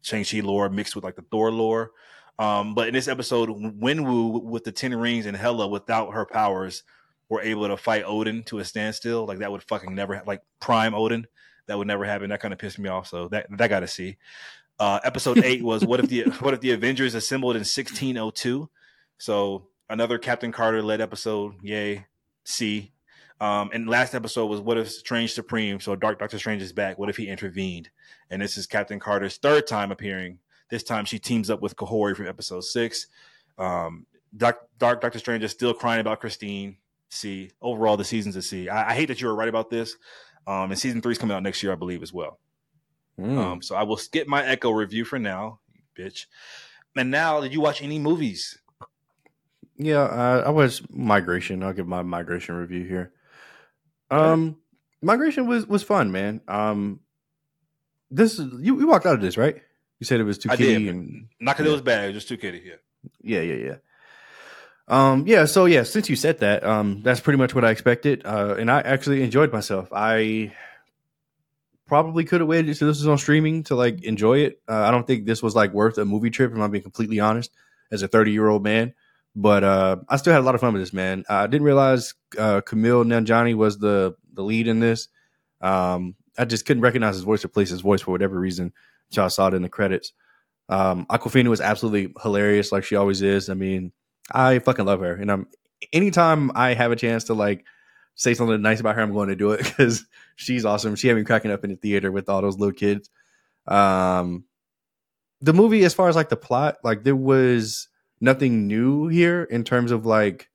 [0.00, 1.92] Shang Chi lore mixed with like the Thor lore.
[2.38, 6.82] Um, but in this episode, Wenwu with the Ten Rings and Hela without her powers
[7.28, 9.26] were able to fight Odin to a standstill.
[9.26, 11.26] Like that would fucking never like prime Odin.
[11.66, 12.30] That would never happen.
[12.30, 13.08] That kind of pissed me off.
[13.08, 14.16] So that that got to see.
[14.78, 18.68] Uh, episode eight was what if the what if the Avengers assembled in 1602?
[19.18, 21.54] So another Captain Carter led episode.
[21.62, 22.06] Yay,
[22.44, 22.92] C.
[23.40, 25.80] Um, and last episode was what if Strange Supreme?
[25.80, 26.98] So Dark Doctor Strange is back.
[26.98, 27.90] What if he intervened?
[28.30, 30.38] And this is Captain Carter's third time appearing.
[30.70, 33.06] This time she teams up with Kahhori from episode six.
[33.58, 36.78] Um, Dark, Dark Doctor Strange is still crying about Christine.
[37.10, 37.50] C.
[37.60, 38.70] Overall, the season's a C.
[38.70, 39.96] I, I hate that you were right about this.
[40.46, 42.38] Um, and season three is coming out next year, I believe, as well.
[43.20, 43.36] Mm.
[43.36, 45.60] Um, so I will skip my Echo review for now,
[45.98, 46.24] bitch.
[46.96, 48.58] And now, did you watch any movies?
[49.76, 51.62] Yeah, uh, I was migration.
[51.62, 53.12] I'll give my migration review here.
[54.10, 54.58] Um,
[55.00, 56.40] migration was was fun, man.
[56.46, 57.00] Um,
[58.10, 59.56] this is you, you walked out of this right?
[59.98, 61.70] You said it was too I kitty did, and not because yeah.
[61.70, 62.62] it was bad, it was just too kitty.
[63.22, 63.76] Yeah, yeah, yeah, yeah.
[64.88, 65.46] Um, yeah.
[65.46, 68.22] So yeah, since you said that, um, that's pretty much what I expected.
[68.24, 69.88] Uh, and I actually enjoyed myself.
[69.92, 70.52] I
[71.86, 74.60] probably could have waited so this was on streaming to like enjoy it.
[74.68, 76.52] Uh, I don't think this was like worth a movie trip.
[76.52, 77.50] If I'm being completely honest,
[77.92, 78.94] as a 30 year old man.
[79.34, 81.24] But uh, I still had a lot of fun with this, man.
[81.28, 85.08] I didn't realize uh, Kumail Nanjiani was the the lead in this.
[85.60, 88.72] Um, I just couldn't recognize his voice or place his voice for whatever reason.
[89.10, 90.12] Y'all saw it in the credits.
[90.68, 93.48] Um, Awkwafina was absolutely hilarious, like she always is.
[93.48, 93.92] I mean,
[94.30, 95.46] I fucking love her, and I'm
[95.92, 97.64] anytime I have a chance to like
[98.14, 100.04] say something nice about her, I'm going to do it because
[100.36, 100.94] she's awesome.
[100.94, 103.10] She had me cracking up in the theater with all those little kids.
[103.66, 104.44] Um,
[105.40, 107.88] the movie, as far as like the plot, like there was
[108.22, 110.48] nothing new here in terms of like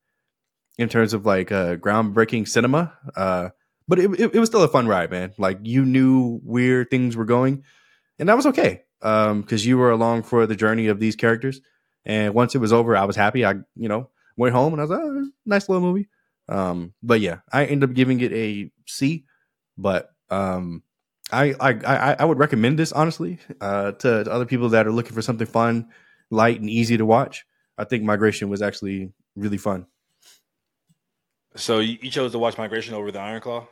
[0.78, 2.94] in terms of like uh groundbreaking cinema.
[3.16, 3.50] Uh
[3.90, 5.34] but it, it, it, was still a fun ride man.
[5.38, 7.64] Like you knew where things were going
[8.18, 11.62] and that was okay um because you were along for the journey of these characters.
[12.06, 13.46] And once it was over i was happy.
[13.46, 16.08] I you know went home and i was like oh, nice little movie.
[16.50, 19.26] Um but yeah i ended up giving it a c
[19.78, 20.84] but um
[21.30, 24.94] I, I I I would recommend this honestly uh, to, to other people that are
[24.94, 25.90] looking for something fun,
[26.30, 27.46] light, and easy to watch.
[27.78, 29.86] I think Migration was actually really fun.
[31.56, 33.68] So you chose to watch Migration over the Iron Claw?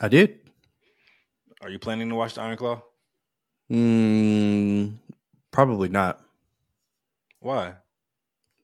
[0.00, 0.38] I did.
[1.60, 2.82] Are you planning to watch the Iron Claw?
[3.70, 4.94] Mm,
[5.50, 6.20] probably not.
[7.40, 7.74] Why?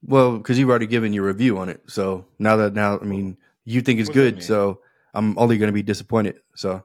[0.02, 1.82] Well, because you've already given your review on it.
[1.86, 4.42] So now that now, I mean, you think it's good.
[4.42, 4.80] So
[5.14, 6.36] I'm only going to be disappointed.
[6.56, 6.84] So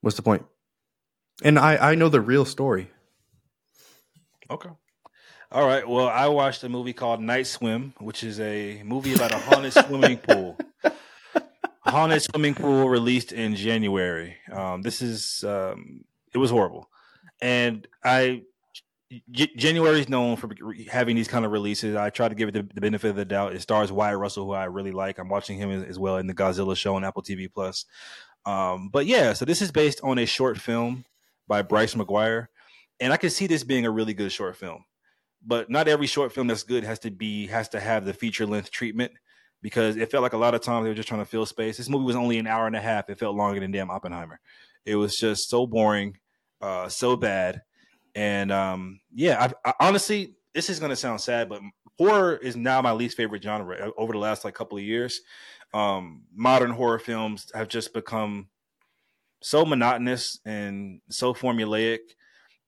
[0.00, 0.44] what's the point?
[1.42, 2.90] And I I know the real story.
[4.50, 4.70] Okay.
[5.52, 5.86] All right.
[5.86, 9.74] Well, I watched a movie called Night Swim, which is a movie about a haunted
[9.74, 10.56] swimming pool.
[11.80, 14.36] Haunted swimming pool released in January.
[14.50, 16.88] Um, this is um, it was horrible,
[17.42, 18.44] and I
[19.30, 20.48] J- January is known for
[20.90, 21.96] having these kind of releases.
[21.96, 23.54] I try to give it the, the, benefit of the doubt.
[23.54, 25.18] It stars Wyatt Russell, who I really like.
[25.18, 27.84] I'm watching him as, as well in the Godzilla show on Apple TV Plus.
[28.46, 31.04] Um, but yeah, so this is based on a short film
[31.46, 32.46] by Bryce McGuire,
[33.00, 34.86] and I can see this being a really good short film.
[35.44, 38.46] But not every short film that's good has to be has to have the feature
[38.46, 39.12] length treatment
[39.60, 41.76] because it felt like a lot of times they were just trying to fill space.
[41.76, 43.10] This movie was only an hour and a half.
[43.10, 44.40] It felt longer than damn Oppenheimer.
[44.84, 46.18] It was just so boring,
[46.60, 47.62] uh, so bad,
[48.14, 51.60] and um, yeah, I, I, honestly, this is gonna sound sad, but
[51.98, 55.20] horror is now my least favorite genre uh, over the last like couple of years
[55.74, 58.48] um, modern horror films have just become
[59.42, 61.98] so monotonous and so formulaic.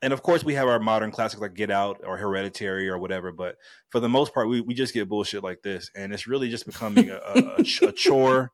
[0.05, 3.33] And of course, we have our modern classics like Get Out or Hereditary or whatever.
[3.33, 3.57] But
[3.89, 5.91] for the most part, we, we just get bullshit like this.
[5.97, 8.53] And it's really just becoming a, a, a chore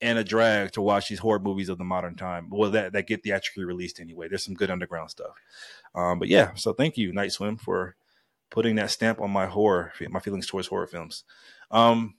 [0.00, 2.48] and a drag to watch these horror movies of the modern time.
[2.50, 4.28] Well, that, that get theatrically released anyway.
[4.28, 5.34] There's some good underground stuff.
[5.94, 7.96] Um, but yeah, so thank you, Night Swim, for
[8.50, 11.24] putting that stamp on my horror, my feelings towards horror films.
[11.70, 12.14] Um,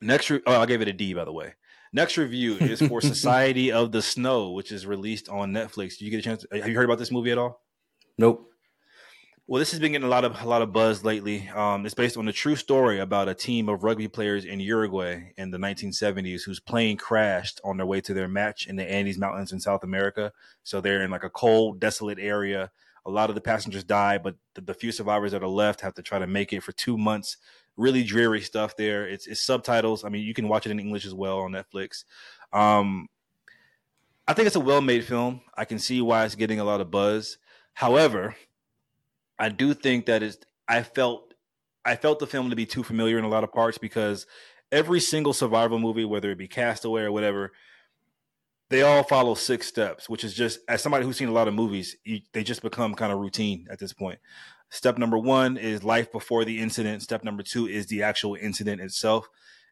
[0.00, 1.54] Next, re- oh, I gave it a D by the way.
[1.92, 5.98] Next review is for Society of the Snow, which is released on Netflix.
[5.98, 6.44] Did you get a chance?
[6.50, 7.60] To, have you heard about this movie at all?
[8.18, 8.50] Nope.
[9.46, 11.48] Well, this has been getting a lot of a lot of buzz lately.
[11.48, 15.32] Um, it's based on a true story about a team of rugby players in Uruguay
[15.36, 19.18] in the 1970s whose plane crashed on their way to their match in the Andes
[19.18, 20.32] Mountains in South America.
[20.62, 22.70] So they're in like a cold, desolate area.
[23.04, 25.94] A lot of the passengers die, but the, the few survivors that are left have
[25.94, 27.36] to try to make it for two months
[27.76, 29.08] really dreary stuff there.
[29.08, 30.04] It's, it's subtitles.
[30.04, 32.04] I mean, you can watch it in English as well on Netflix.
[32.52, 33.08] Um,
[34.28, 35.40] I think it's a well made film.
[35.56, 37.38] I can see why it's getting a lot of buzz.
[37.80, 38.36] However,
[39.38, 40.36] I do think that it's.
[40.68, 41.32] I felt
[41.82, 44.26] I felt the film to be too familiar in a lot of parts because
[44.70, 47.52] every single survival movie, whether it be Castaway or whatever,
[48.68, 51.54] they all follow six steps, which is just as somebody who's seen a lot of
[51.54, 54.18] movies, you, they just become kind of routine at this point.
[54.68, 57.00] Step number one is life before the incident.
[57.00, 59.26] Step number two is the actual incident itself.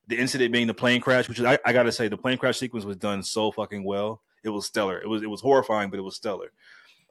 [0.06, 2.56] The incident being the plane crash, which is I, I gotta say, the plane crash
[2.56, 4.22] sequence was done so fucking well.
[4.42, 4.98] It was stellar.
[4.98, 6.52] It was it was horrifying, but it was stellar.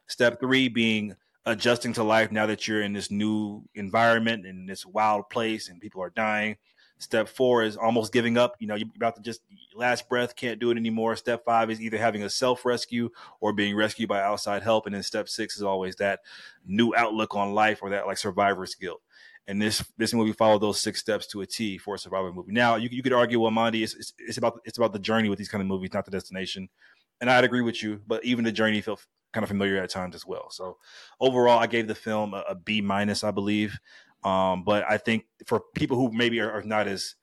[0.08, 1.16] Step three being
[1.46, 5.82] adjusting to life now that you're in this new environment in this wild place and
[5.82, 6.58] people are dying.
[7.00, 8.56] Step four is almost giving up.
[8.60, 9.42] You know, you're about to just
[9.76, 11.16] last breath, can't do it anymore.
[11.16, 14.88] Step five is either having a self rescue or being rescued by outside help.
[14.88, 16.22] And then step six is always that
[16.66, 19.02] new outlook on life or that like survivor's guilt.
[19.48, 22.52] And this this movie followed those six steps to a T for a survivor movie.
[22.52, 25.30] Now you, you could argue, well, Monty, it's, it's, it's about it's about the journey
[25.30, 26.68] with these kind of movies, not the destination.
[27.22, 30.16] And I'd agree with you, but even the journey felt kind of familiar at times
[30.16, 30.50] as well.
[30.50, 30.78] So
[31.20, 33.78] overall, I gave the film a, a B minus, I believe.
[34.24, 37.16] Um, but I think for people who maybe are, are, not as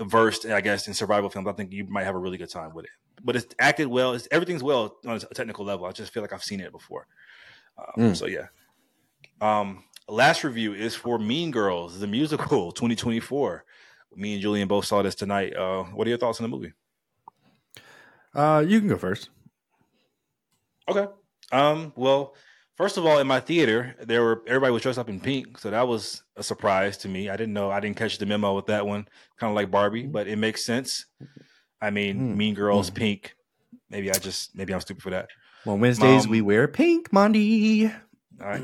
[0.00, 2.72] versed, I guess, in survival films, I think you might have a really good time
[2.74, 2.90] with it.
[3.24, 4.12] But it's acted well.
[4.12, 5.86] It's, everything's well on a technical level.
[5.86, 7.06] I just feel like I've seen it before.
[7.76, 8.16] Um, mm.
[8.16, 8.46] So yeah.
[9.40, 13.64] Um, last review is for Mean Girls, the musical 2024.
[14.14, 15.54] Me and Julian both saw this tonight.
[15.56, 16.72] Uh, what are your thoughts on the movie?
[18.34, 19.30] Uh, you can go first.
[20.88, 21.06] Okay.
[21.52, 22.34] Um, well,
[22.78, 25.68] First of all, in my theater, there were everybody was dressed up in pink, so
[25.68, 27.28] that was a surprise to me.
[27.28, 29.08] I didn't know, I didn't catch the memo with that one.
[29.36, 31.06] Kind of like Barbie, but it makes sense.
[31.82, 32.36] I mean, mm.
[32.36, 32.94] Mean Girls, mm.
[32.94, 33.34] pink.
[33.90, 35.28] Maybe I just maybe I'm stupid for that.
[35.66, 37.92] Well, Wednesdays um, we wear pink, Monday.
[38.40, 38.62] I,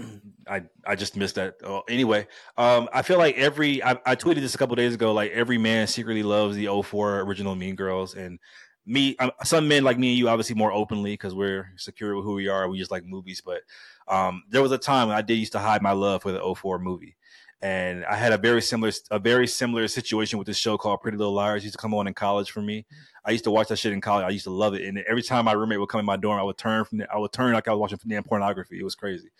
[0.48, 1.56] I I just missed that.
[1.64, 5.12] Oh, anyway, um, I feel like every I, I tweeted this a couple days ago.
[5.12, 8.38] Like every man secretly loves the 04 original Mean Girls, and
[8.86, 12.34] me, some men like me and you, obviously more openly because we're secure with who
[12.34, 12.68] we are.
[12.68, 13.62] We just like movies, but
[14.08, 16.54] um, there was a time when I did used to hide my love for the
[16.54, 17.16] 04 movie.
[17.62, 21.16] And I had a very similar, a very similar situation with this show called Pretty
[21.16, 21.62] Little Liars.
[21.62, 22.84] It used to come on in college for me.
[23.24, 24.26] I used to watch that shit in college.
[24.26, 24.82] I used to love it.
[24.82, 27.10] And every time my roommate would come in my dorm, I would turn from, the,
[27.10, 28.78] I would turn like I was watching damn pornography.
[28.78, 29.30] It was crazy.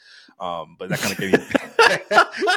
[0.41, 1.39] Um, but that kind of gave me,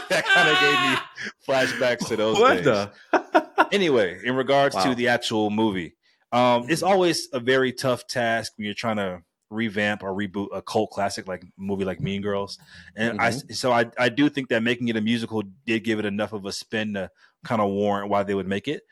[0.10, 0.98] that kind of gave me
[1.48, 2.64] flashbacks to those what days.
[2.64, 3.68] The?
[3.74, 4.86] anyway, in regards wow.
[4.86, 5.97] to the actual movie,
[6.32, 10.62] um, it's always a very tough task when you're trying to revamp or reboot a
[10.62, 12.60] cult classic like movie like Mean Girls.
[12.96, 13.22] And mm-hmm.
[13.22, 16.34] I so I I do think that making it a musical did give it enough
[16.34, 17.10] of a spin to
[17.44, 18.84] kind of warrant why they would make it.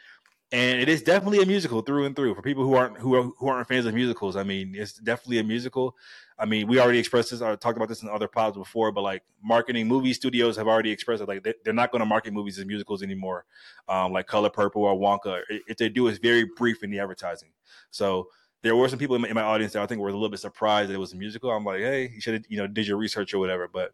[0.51, 3.23] And it is definitely a musical through and through for people who aren't who are,
[3.23, 4.35] who aren't fans of musicals.
[4.35, 5.95] I mean, it's definitely a musical.
[6.37, 7.41] I mean, we already expressed this.
[7.41, 10.91] I talked about this in other pods before, but like marketing movie studios have already
[10.91, 11.27] expressed it.
[11.27, 13.45] Like they, are not going to market movies as musicals anymore,
[13.87, 15.41] um, like Color Purple or Wonka.
[15.67, 17.49] If they do, it's very brief in the advertising.
[17.89, 18.27] So
[18.61, 20.29] there were some people in my, in my, audience that I think were a little
[20.29, 21.51] bit surprised that it was a musical.
[21.51, 23.67] I'm like, hey, you should have, you know, did your research or whatever.
[23.71, 23.93] But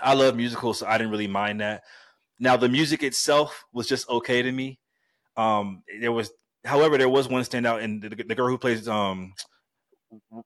[0.00, 1.82] I love musicals, so I didn't really mind that.
[2.38, 4.78] Now the music itself was just okay to me.
[5.36, 6.30] Um, there was,
[6.64, 9.34] however, there was one standout, and the, the girl who plays um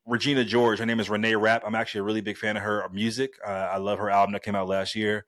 [0.06, 0.78] Regina George.
[0.78, 1.62] Her name is Renee Rapp.
[1.66, 3.34] I'm actually a really big fan of her music.
[3.46, 5.24] Uh, I love her album that came out last year.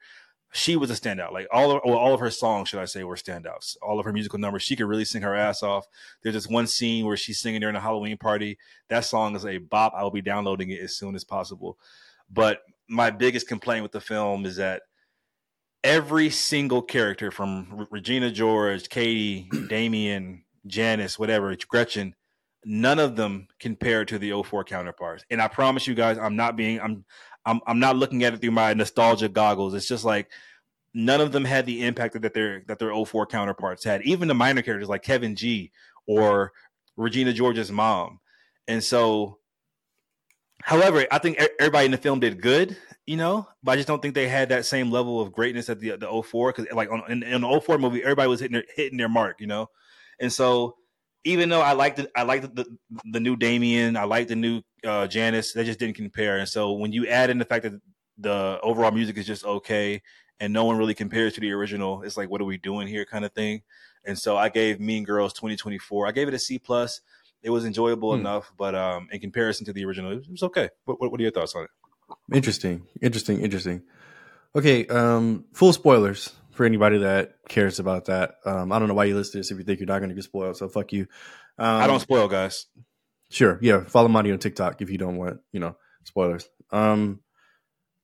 [0.54, 1.32] She was a standout.
[1.32, 3.76] Like all of well, all of her songs, should I say, were standouts.
[3.82, 5.86] All of her musical numbers, she could really sing her ass off.
[6.22, 8.58] There's this one scene where she's singing during a Halloween party.
[8.88, 9.94] That song is a bop.
[9.96, 11.78] I will be downloading it as soon as possible.
[12.30, 14.82] But my biggest complaint with the film is that
[15.84, 22.14] every single character from Regina George, Cady, Damien, Janice, whatever, Gretchen,
[22.64, 25.24] none of them compare to the 04 counterparts.
[25.30, 27.04] And I promise you guys, I'm not being I'm
[27.44, 29.74] I'm I'm not looking at it through my nostalgia goggles.
[29.74, 30.30] It's just like
[30.94, 34.02] none of them had the impact that their that their 04 counterparts had.
[34.02, 35.72] Even the minor characters like Kevin G
[36.06, 36.52] or
[36.96, 38.20] Regina George's mom.
[38.68, 39.38] And so
[40.62, 44.00] however, I think everybody in the film did good, you know, but I just don't
[44.00, 47.02] think they had that same level of greatness at the the 04 cuz like on,
[47.10, 49.68] in, in the 04 movie everybody was hitting their, hitting their mark, you know.
[50.20, 50.76] And so
[51.24, 52.76] even though I liked it, I liked the, the,
[53.12, 56.38] the new Damien, I liked the new uh, Janice, they just didn't compare.
[56.38, 57.80] And so when you add in the fact that
[58.18, 60.02] the overall music is just okay
[60.40, 63.04] and no one really compares to the original, it's like, what are we doing here,
[63.04, 63.62] kind of thing.
[64.04, 66.06] And so I gave Mean Girls 2024.
[66.06, 67.00] I gave it a C plus.
[67.42, 68.20] It was enjoyable hmm.
[68.20, 70.70] enough, but um, in comparison to the original, it was okay.
[70.84, 71.70] What, what, what are your thoughts on it?
[72.32, 73.82] Interesting, interesting, interesting.
[74.54, 78.34] Okay, um, full spoilers for anybody that cares about that.
[78.44, 80.14] Um, I don't know why you list this if you think you're not going to
[80.14, 80.56] get spoiled.
[80.56, 81.06] So fuck you.
[81.58, 82.66] Um, I don't spoil, guys.
[83.30, 83.84] Sure, yeah.
[83.84, 86.48] Follow Monty on TikTok if you don't want you know spoilers.
[86.70, 87.20] Um,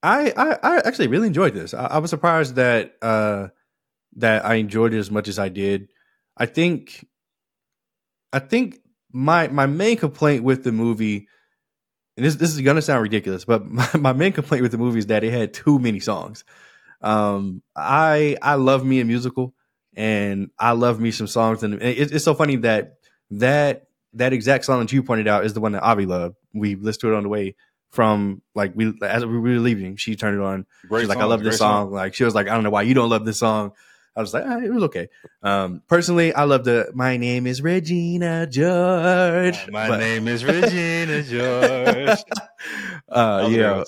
[0.03, 1.75] I I, I actually really enjoyed this.
[1.75, 3.49] I, I was surprised that uh,
[4.17, 5.89] that I enjoyed it as much as I did.
[6.37, 7.07] I think
[8.33, 8.81] I think
[9.13, 11.29] my my main complaint with the movie,
[12.19, 14.99] and this this is gonna sound ridiculous, but my, my main complaint with the movie
[14.99, 16.45] is that it had too many songs.
[17.01, 19.55] Um, I I love me a musical,
[19.95, 22.97] and I love me some songs, and it, it's so funny that
[23.31, 26.35] that that exact song that you pointed out is the one that Avi loved.
[26.53, 27.55] We listened to it on the way
[27.91, 29.95] from like we as we were leaving.
[29.95, 30.67] She turned it on.
[30.89, 31.87] Great She's like, "I love this song.
[31.87, 33.75] song." Like she was like, "I don't know why you don't love this song."
[34.19, 35.09] I was like, ah, it was okay.
[35.45, 36.91] Um, personally, I love the.
[36.93, 39.71] My name is Regina George.
[39.71, 42.19] my but, name is Regina George.
[43.09, 43.85] uh, yeah.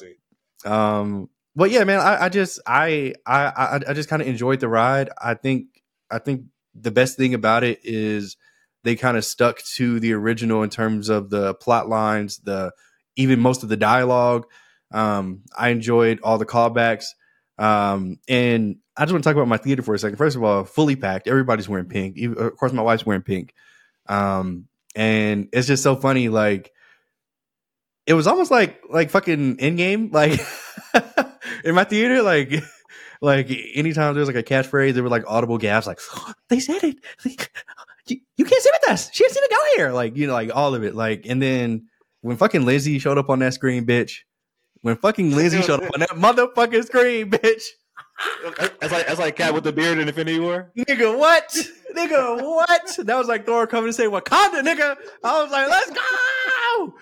[0.64, 4.68] Um, but yeah, man, I, I just I I I just kind of enjoyed the
[4.68, 5.10] ride.
[5.20, 6.44] I think I think
[6.76, 8.36] the best thing about it is
[8.84, 12.70] they kind of stuck to the original in terms of the plot lines, the
[13.16, 14.46] even most of the dialogue.
[14.92, 17.06] Um, I enjoyed all the callbacks.
[17.58, 20.18] Um, and I just want to talk about my theater for a second.
[20.18, 21.26] First of all, fully packed.
[21.26, 22.18] Everybody's wearing pink.
[22.18, 23.54] Even, of course, my wife's wearing pink.
[24.06, 26.28] Um, and it's just so funny.
[26.28, 26.70] Like,
[28.06, 30.12] it was almost like like fucking Endgame.
[30.12, 30.38] Like
[31.64, 32.52] in my theater, like
[33.22, 36.00] like anytime there was like a catchphrase, there were like audible gasps, like
[36.48, 36.96] they said it.
[38.06, 39.08] You, you can't sit with us.
[39.12, 39.92] She has to go here.
[39.92, 40.96] Like you know, like all of it.
[40.96, 41.86] Like and then
[42.22, 44.20] when fucking Lizzie showed up on that screen, bitch.
[44.80, 47.62] When fucking Lizzie showed up on that motherfucking screen, bitch.
[48.80, 50.70] That's like that's like Cap with the beard in Infinity War.
[50.76, 51.48] Nigga, what?
[51.96, 52.98] nigga, what?
[53.06, 54.96] That was like Thor coming to say Wakanda, nigga.
[55.24, 56.94] I was like, let's go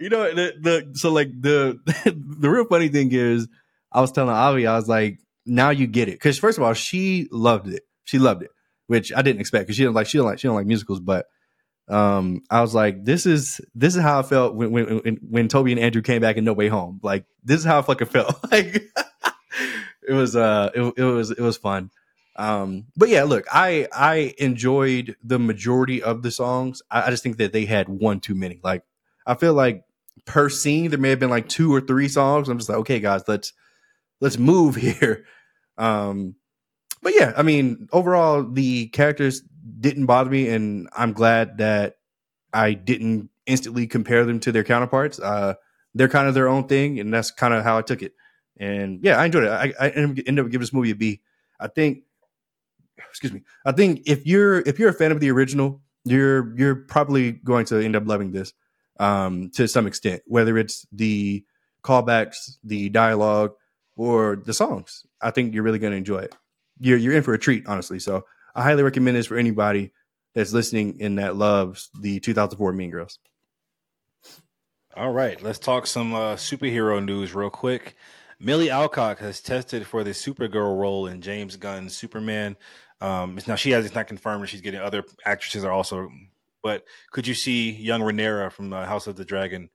[0.00, 1.78] you know the, the so like the
[2.40, 3.46] the real funny thing is
[3.92, 6.72] I was telling Avi I was like now you get it because first of all
[6.72, 8.50] she loved it she loved it
[8.86, 11.00] which I didn't expect because she don't like she don't like she don't like musicals
[11.00, 11.26] but
[11.88, 15.72] um I was like this is this is how I felt when when when Toby
[15.72, 18.36] and Andrew came back in No Way Home like this is how I fucking felt
[18.50, 18.82] like
[20.10, 21.90] it was uh it, it was it was fun.
[22.36, 26.82] Um but yeah look I I enjoyed the majority of the songs.
[26.90, 28.60] I, I just think that they had one too many.
[28.62, 28.84] Like
[29.26, 29.84] I feel like
[30.26, 32.48] per scene there may have been like two or three songs.
[32.48, 33.52] I'm just like okay guys let's
[34.20, 35.24] let's move here.
[35.78, 36.36] Um
[37.02, 39.42] but yeah i mean overall the characters
[39.80, 41.96] didn't bother me and i'm glad that
[42.52, 45.18] i didn't instantly compare them to their counterparts.
[45.18, 45.54] Uh
[45.94, 48.14] they're kind of their own thing and that's kind of how i took it
[48.60, 51.20] and yeah i enjoyed it i, I ended up giving this movie a b
[51.58, 52.04] i think
[53.08, 56.76] excuse me i think if you're if you're a fan of the original you're you're
[56.76, 58.52] probably going to end up loving this
[59.00, 61.44] um, to some extent, whether it's the
[61.82, 63.52] callbacks, the dialogue,
[63.96, 65.04] or the songs.
[65.20, 66.36] I think you're really going to enjoy it.
[66.78, 67.98] You're you're in for a treat, honestly.
[67.98, 69.92] So I highly recommend this for anybody
[70.34, 73.18] that's listening and that loves the 2004 Mean Girls.
[74.96, 77.96] All right, let's talk some uh, superhero news real quick.
[78.40, 82.56] Millie Alcock has tested for the Supergirl role in James Gunn's Superman.
[83.00, 86.08] Um, now she has it's not confirmed she's getting other actresses are also
[86.62, 89.70] but could you see young Rhaenyra from the House of the Dragon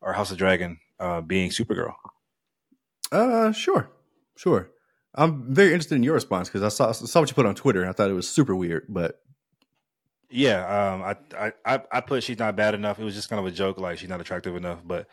[0.00, 1.94] or House of Dragon uh, being Supergirl?
[3.10, 3.90] Uh, sure,
[4.36, 4.70] sure.
[5.14, 7.80] I'm very interested in your response because I saw saw what you put on Twitter
[7.80, 9.20] and I thought it was super weird, but
[10.30, 12.98] Yeah, um, I, I I put she's not bad enough.
[12.98, 15.08] It was just kind of a joke, like she's not attractive enough, but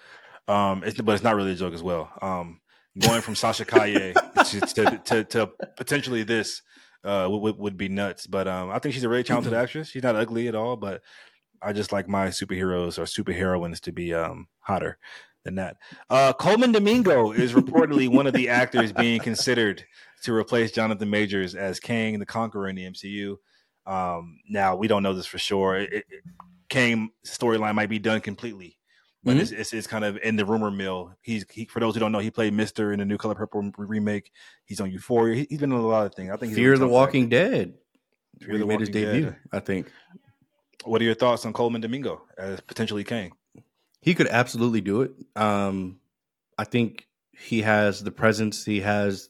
[0.47, 2.11] um, it's but it's not really a joke as well.
[2.21, 2.59] Um,
[2.99, 4.13] going from Sasha Calle
[4.45, 6.61] to, to, to, to potentially this
[7.03, 8.27] uh would would be nuts.
[8.27, 9.89] But um, I think she's a really talented actress.
[9.89, 11.01] She's not ugly at all, but
[11.61, 14.97] I just like my superheroes or superheroines to be um hotter
[15.43, 15.77] than that.
[16.09, 19.85] Uh, Colman Domingo is reportedly one of the actors being considered
[20.23, 23.37] to replace Jonathan Majors as Kang the Conqueror in the MCU.
[23.85, 25.77] Um, now we don't know this for sure.
[25.77, 26.05] It, it,
[26.67, 28.77] Kang storyline might be done completely,
[29.25, 29.39] but mm-hmm.
[29.41, 31.11] it's, it's, it's, kind of in the rumor mill.
[31.21, 33.71] He's he, for those who don't know, he played Mister in the New Color Purple
[33.75, 34.31] remake.
[34.65, 35.35] He's on Euphoria.
[35.35, 36.29] He, has been in a lot of things.
[36.31, 37.73] I think Fear the Walking Dead.
[38.39, 39.25] Fear the made his debut.
[39.25, 39.37] Dead.
[39.51, 39.91] I think.
[40.83, 43.31] What are your thoughts on Colman Domingo as potentially Kang?
[43.99, 45.11] He could absolutely do it.
[45.35, 45.99] Um,
[46.59, 48.63] I think he has the presence.
[48.63, 49.27] He has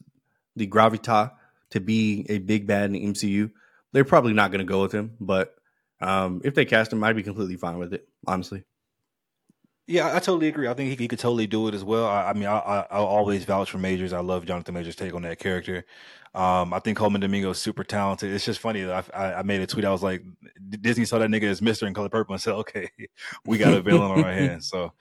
[0.56, 1.32] the gravitas
[1.70, 3.50] to be a big bad in the MCU.
[3.92, 5.54] They're probably not going to go with him, but
[6.02, 8.06] um, if they cast him, I'd be completely fine with it.
[8.26, 8.64] Honestly.
[9.88, 10.66] Yeah, I totally agree.
[10.66, 12.06] I think he, he could totally do it as well.
[12.06, 14.12] I, I mean, I, I, will always vouch for Majors.
[14.12, 15.84] I love Jonathan Majors' take on that character.
[16.34, 18.32] Um, I think Colman Domingo is super talented.
[18.32, 18.82] It's just funny.
[18.82, 19.84] that I, I, made a tweet.
[19.84, 20.22] I was like,
[20.80, 22.90] Disney saw that nigga as Mister in Color Purple and said, "Okay,
[23.46, 24.92] we got a villain on our hands." So,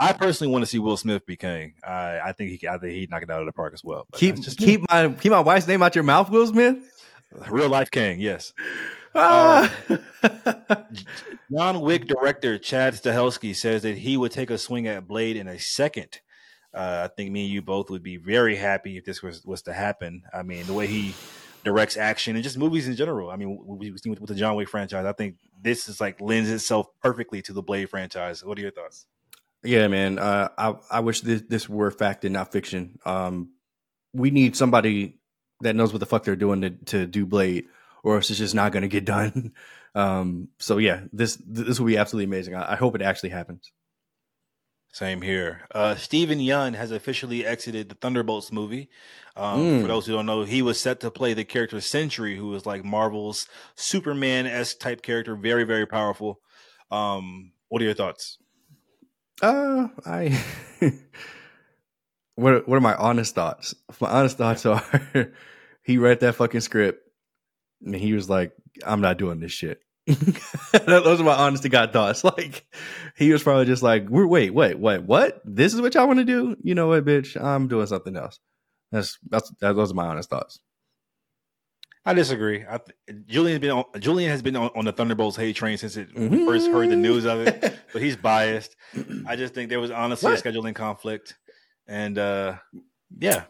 [0.00, 1.74] I personally want to see Will Smith be king.
[1.86, 4.06] I, I think he, I think he'd knock it out of the park as well.
[4.14, 6.78] Keep keep my keep my wife's name out your mouth, Will Smith.
[7.48, 8.52] Real life Kang, yes.
[9.14, 9.72] Ah.
[9.88, 9.98] Um,
[11.52, 15.48] John Wick director Chad Stahelski says that he would take a swing at Blade in
[15.48, 16.20] a second
[16.72, 19.62] uh, I think me and you both would be very happy if this was was
[19.62, 20.22] to happen.
[20.32, 21.14] I mean, the way he
[21.64, 23.30] directs action and just movies in general.
[23.30, 25.04] I mean, we've seen with, with the John Wick franchise.
[25.04, 28.44] I think this is like lends itself perfectly to the Blade franchise.
[28.44, 29.06] What are your thoughts?
[29.64, 30.18] Yeah, man.
[30.18, 32.98] Uh, I I wish this this were fact and not fiction.
[33.04, 33.50] Um,
[34.12, 35.19] we need somebody
[35.62, 37.66] that knows what the fuck they're doing to to do Blade,
[38.02, 39.52] or else it's just not going to get done.
[39.92, 42.54] Um, so yeah, this this will be absolutely amazing.
[42.54, 43.72] I, I hope it actually happens.
[44.92, 45.62] Same here.
[45.72, 48.88] Uh, Steven Yeun has officially exited the Thunderbolts movie.
[49.36, 49.82] Um, mm.
[49.82, 52.66] For those who don't know, he was set to play the character Sentry, who was
[52.66, 53.46] like Marvel's
[53.76, 56.40] Superman s type character, very very powerful.
[56.90, 58.38] Um, what are your thoughts?
[59.40, 60.42] Uh, I
[62.34, 63.74] what what are my honest thoughts?
[64.00, 64.82] My honest thoughts are
[65.82, 67.08] he read that fucking script
[67.84, 68.52] and he was like,
[68.84, 72.24] "I'm not doing this shit." Those are my honest to God thoughts.
[72.30, 72.66] Like
[73.16, 75.40] he was probably just like, "Wait, wait, wait, what?
[75.44, 76.56] This is what y'all want to do?
[76.62, 77.40] You know what, bitch?
[77.40, 78.40] I'm doing something else."
[78.92, 80.60] That's that's that, those are my honest thoughts.
[82.04, 82.64] I disagree.
[82.64, 82.80] I,
[83.26, 86.14] Julian has been on, Julian has been on, on the Thunderbolts hate train since it,
[86.14, 86.30] mm-hmm.
[86.30, 88.74] we first heard the news of it, but he's biased.
[89.26, 90.44] I just think there was honestly what?
[90.44, 91.36] a scheduling conflict,
[91.86, 92.54] and uh,
[93.18, 93.44] yeah.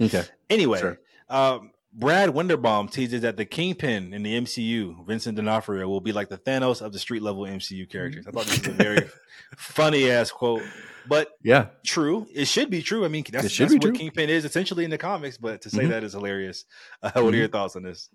[0.00, 0.24] Okay.
[0.48, 0.98] Anyway, sure.
[1.30, 6.28] Um, Brad Winderbaum teases that the Kingpin in the MCU, Vincent D'Onofrio, will be like
[6.28, 8.26] the Thanos of the street level MCU characters.
[8.26, 9.08] I thought this was a very
[9.56, 10.62] funny ass quote,
[11.08, 12.26] but yeah, true.
[12.32, 13.04] It should be true.
[13.04, 13.92] I mean, that's, that's what true.
[13.92, 15.36] Kingpin is essentially in the comics.
[15.36, 15.90] But to say mm-hmm.
[15.90, 16.64] that is hilarious.
[17.02, 17.34] Uh, what mm-hmm.
[17.34, 18.08] are your thoughts on this?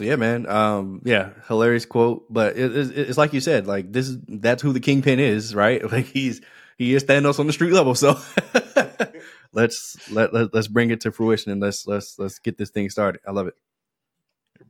[0.00, 0.48] Yeah, man.
[0.48, 2.24] Um, yeah, hilarious quote.
[2.30, 5.54] But it, it, it's like you said, like this is that's who the Kingpin is,
[5.54, 5.82] right?
[5.90, 6.40] Like he's
[6.78, 7.94] he is Thanos on the street level.
[7.94, 8.18] So
[9.52, 12.90] let's let, let let's bring it to fruition and let's let's let's get this thing
[12.90, 13.20] started.
[13.26, 13.54] I love it.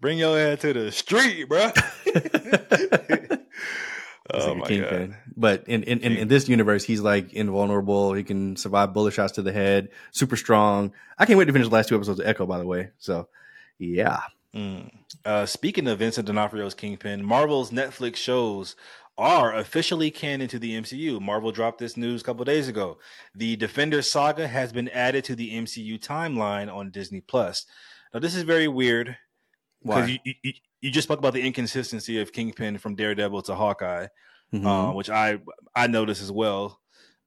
[0.00, 1.70] Bring your ass to the street, bro.
[4.32, 5.16] oh my god!
[5.36, 8.14] But in in, in in this universe, he's like invulnerable.
[8.14, 9.88] He can survive bullet shots to the head.
[10.12, 10.92] Super strong.
[11.18, 12.46] I can't wait to finish the last two episodes of Echo.
[12.46, 13.28] By the way, so
[13.78, 14.20] yeah.
[14.54, 14.90] Mm.
[15.24, 18.74] Uh, speaking of Vincent D'Onofrio's Kingpin, Marvel's Netflix shows
[19.20, 21.20] are officially canon to the MCU.
[21.20, 22.98] Marvel dropped this news a couple days ago.
[23.34, 27.66] The Defender saga has been added to the MCU timeline on Disney Plus.
[28.14, 29.16] Now, this is very weird
[29.82, 34.08] because you, you, you, just spoke about the inconsistency of Kingpin from Daredevil to Hawkeye,
[34.52, 34.66] mm-hmm.
[34.66, 35.38] uh, which I
[35.74, 36.80] I noticed as well.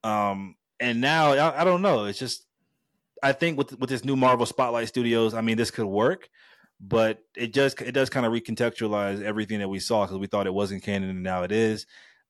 [0.04, 2.06] Um, and now I, I don't know.
[2.06, 2.46] It's just
[3.22, 6.28] I think with with this new Marvel Spotlight Studios, I mean, this could work
[6.86, 10.48] but it just it does kind of recontextualize everything that we saw because we thought
[10.48, 11.86] it wasn't canon and now it is.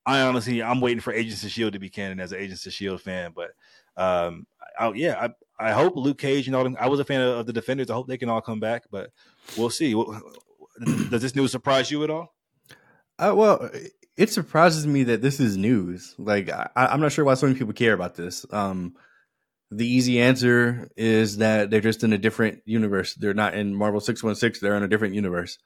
[0.06, 2.74] I honestly I'm waiting for Agents of Shield to be canon as an Agents of
[2.74, 3.52] Shield fan, but
[3.98, 4.46] um,
[4.80, 5.30] I, yeah,
[5.60, 6.78] I I hope Luke Cage and all them.
[6.80, 7.90] I was a fan of, of the Defenders.
[7.90, 9.12] I hope they can all come back, but
[9.58, 9.94] we'll see.
[11.10, 12.34] Does this news surprise you at all?
[13.18, 13.70] Uh, well,
[14.18, 16.16] it surprises me that this is news.
[16.18, 18.46] Like I, am not sure why so many people care about this.
[18.52, 18.96] Um,
[19.78, 23.14] the easy answer is that they're just in a different universe.
[23.14, 25.58] They're not in Marvel 616, they're in a different universe.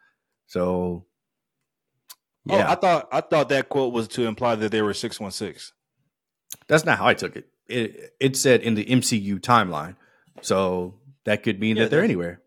[0.47, 1.05] So
[2.49, 2.67] oh, yeah.
[2.67, 5.73] Oh, I thought I thought that quote was to imply that they were 616.
[6.67, 7.47] That's not how I took it.
[7.67, 9.95] It it said in the MCU timeline.
[10.41, 10.95] So
[11.25, 12.41] that could mean yeah, that they're anywhere.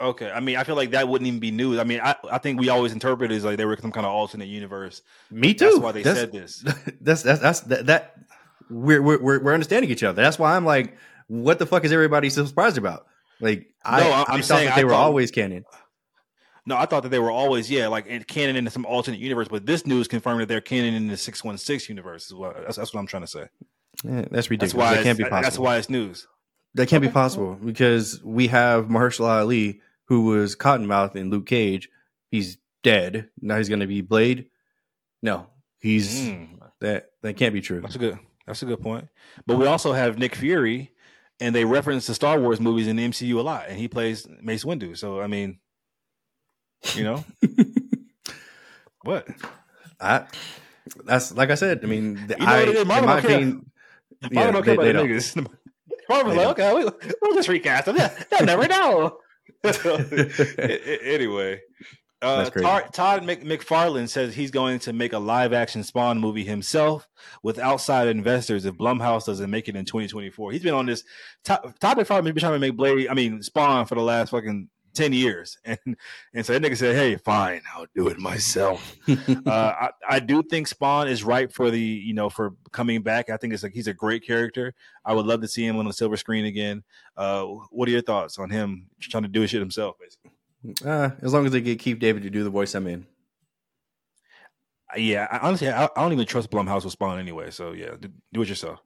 [0.00, 1.80] Okay, I mean, I feel like that wouldn't even be news.
[1.80, 4.06] I mean, I, I think we always interpret it as like they were some kind
[4.06, 5.02] of alternate universe.
[5.28, 5.64] Me too.
[5.64, 6.64] That's why they That's- said this.
[7.00, 8.14] That's that's that's that, that
[8.70, 10.22] we're, we're we're we're understanding each other.
[10.22, 10.96] That's why I'm like,
[11.26, 13.06] what the fuck is everybody so surprised about?
[13.40, 15.64] Like, I, No, I- I I'm thought saying that they I were always canon.
[16.66, 19.48] No, I thought that they were always yeah, like in canon in some alternate universe,
[19.48, 22.26] but this news confirmed that they're canon in the six one six universe.
[22.26, 23.46] Is what that's, that's what I'm trying to say.
[24.04, 24.74] Yeah, that's That's ridiculous.
[24.74, 25.42] why that can't be possible.
[25.42, 26.28] That's why it's news.
[26.74, 31.88] That can't be possible because we have Mahershala Ali, who was Cottonmouth in Luke Cage.
[32.30, 33.30] He's dead.
[33.40, 34.50] Now he's going to be Blade.
[35.22, 35.46] No,
[35.78, 37.06] he's Mm, that.
[37.22, 37.80] That can't be true.
[37.80, 38.18] that's good.
[38.48, 39.06] That's a good point.
[39.46, 40.90] But we also have Nick Fury,
[41.38, 44.26] and they reference the Star Wars movies in the MCU a lot, and he plays
[44.42, 44.96] Mace Windu.
[44.96, 45.58] So I mean,
[46.94, 47.24] you know
[49.02, 49.28] what?
[50.00, 50.24] I,
[51.04, 51.80] that's like I said.
[51.82, 52.80] I mean, the, You know I, what it is?
[52.82, 53.30] in Marvel my care.
[53.30, 53.70] opinion,
[54.24, 55.08] I don't they- they the don't.
[55.08, 55.46] niggas.
[56.08, 56.84] Marvel's like, okay, we,
[57.20, 57.96] we'll just recast them.
[57.96, 59.18] Yeah, they'll never know.
[61.02, 61.60] Anyway,
[62.20, 66.44] uh, Todd, Todd Mc, McFarlane says he's going to make a live action Spawn movie
[66.44, 67.08] himself
[67.42, 70.52] with outside investors if Blumhouse doesn't make it in 2024.
[70.52, 71.04] He's been on this.
[71.44, 74.68] Todd, Todd McFarlane's been trying to make Blade, I mean Spawn, for the last fucking
[74.94, 75.78] 10 years, and
[76.34, 80.42] and so that nigga said, "Hey, fine, I'll do it myself." uh, I, I do
[80.42, 83.30] think Spawn is ripe for the you know for coming back.
[83.30, 84.74] I think it's like he's a great character.
[85.04, 86.82] I would love to see him on the silver screen again.
[87.16, 89.96] Uh, what are your thoughts on him trying to do his shit himself?
[90.00, 90.32] Basically,
[90.84, 93.06] uh, as long as they get Keith David to do the voice, I'm in.
[94.94, 95.26] Uh, yeah.
[95.30, 97.50] I, honestly, I, I don't even trust Blumhouse with Spawn anyway.
[97.50, 98.80] So yeah, do, do it yourself.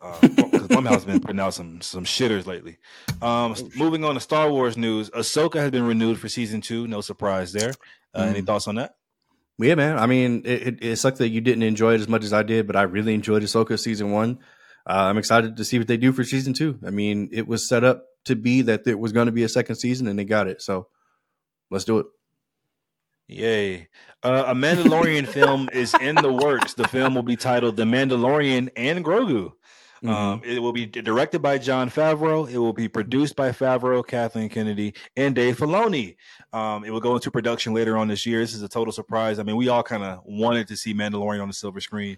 [0.00, 2.78] Uh, Blumhouse has been putting out some some shitters lately.
[3.20, 6.86] Um, s- moving on to Star Wars news, Ahsoka has been renewed for season two.
[6.86, 7.74] No surprise there.
[8.14, 8.46] Uh, Any Mm.
[8.46, 8.94] thoughts on that?
[9.58, 9.98] Yeah, man.
[9.98, 12.42] I mean, it, it, it sucked that you didn't enjoy it as much as I
[12.42, 14.38] did, but I really enjoyed Ahsoka season one.
[14.88, 16.78] Uh, I'm excited to see what they do for season two.
[16.86, 19.48] I mean, it was set up to be that there was going to be a
[19.50, 20.62] second season, and they got it.
[20.62, 20.88] So
[21.70, 22.06] let's do it.
[23.28, 23.88] Yay.
[24.22, 26.74] Uh, a Mandalorian film is in the works.
[26.74, 29.52] The film will be titled The Mandalorian and Grogu.
[30.02, 30.08] Mm-hmm.
[30.08, 32.48] Um, it will be directed by Jon Favreau.
[32.48, 36.16] It will be produced by Favreau, Kathleen Kennedy, and Dave Filoni.
[36.52, 38.40] Um, it will go into production later on this year.
[38.40, 39.38] This is a total surprise.
[39.38, 42.16] I mean, we all kind of wanted to see Mandalorian on the silver screen,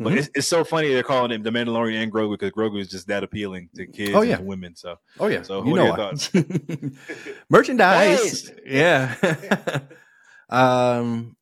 [0.00, 0.16] but Mhm.
[0.16, 3.06] it's, it's so funny they're calling him The Mandalorian and Grogu because Grogu is just
[3.08, 4.38] that appealing to kids Oh, yeah.
[4.38, 4.74] and women.
[4.74, 5.42] So oh yeah.
[5.42, 6.32] So you what know are your thoughts?
[7.50, 8.50] Merchandise.
[8.66, 9.14] Yeah.
[10.48, 11.36] um,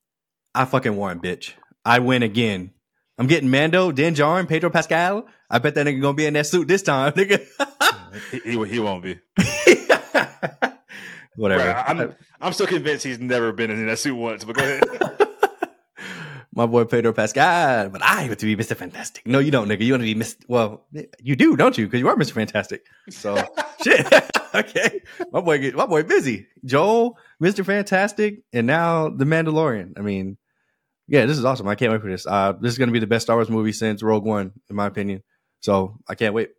[0.54, 1.52] I fucking won, bitch.
[1.84, 2.72] I win again.
[3.16, 5.26] I'm getting Mando, Din Djarin, Pedro Pascal.
[5.50, 7.40] I bet that nigga gonna be in that suit this time, nigga.
[8.30, 9.18] he, he, he won't be.
[11.36, 11.64] Whatever.
[11.64, 14.44] Bruh, I'm I'm still convinced he's never been in that suit once.
[14.44, 15.27] But go ahead.
[16.58, 18.74] My boy Pedro Pascal, but I want to be Mr.
[18.74, 19.24] Fantastic.
[19.24, 19.82] No, you don't, nigga.
[19.82, 20.38] You want to be Mr.
[20.48, 20.88] Well,
[21.22, 21.86] you do, don't you?
[21.86, 22.32] Because you are Mr.
[22.32, 22.84] Fantastic.
[23.10, 23.36] So
[23.84, 24.12] shit.
[24.56, 25.00] okay,
[25.30, 26.48] my boy, get, my boy, busy.
[26.64, 27.64] Joel, Mr.
[27.64, 29.92] Fantastic, and now the Mandalorian.
[29.96, 30.36] I mean,
[31.06, 31.68] yeah, this is awesome.
[31.68, 32.26] I can't wait for this.
[32.26, 34.74] Uh, this is going to be the best Star Wars movie since Rogue One, in
[34.74, 35.22] my opinion.
[35.60, 36.50] So I can't wait.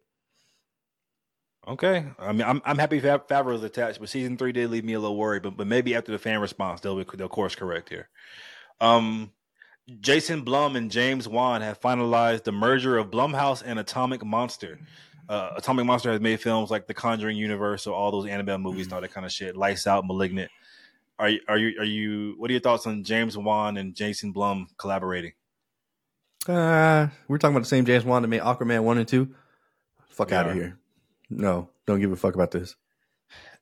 [1.67, 4.99] Okay, I mean, I'm I'm happy Favreau's attached, but season three did leave me a
[5.01, 5.43] little worried.
[5.43, 8.07] But but maybe after the fan response, they'll they'll course correct here.
[8.79, 9.33] Um,
[10.01, 14.79] Jason Blum and James Wan have finalized the merger of Blumhouse and Atomic Monster.
[15.27, 18.87] Uh, Atomic Monster has made films like The Conjuring universe, so all those Annabelle movies,
[18.87, 19.55] and all that kind of shit.
[19.55, 20.51] Lights Out, Malignant.
[21.19, 22.35] Are you are you are you?
[22.37, 25.33] What are your thoughts on James Wan and Jason Blum collaborating?
[26.47, 29.35] Uh, we're talking about the same James Wan that made Aquaman one and two.
[30.07, 30.79] Fuck out of here.
[31.29, 32.75] No, don't give a fuck about this.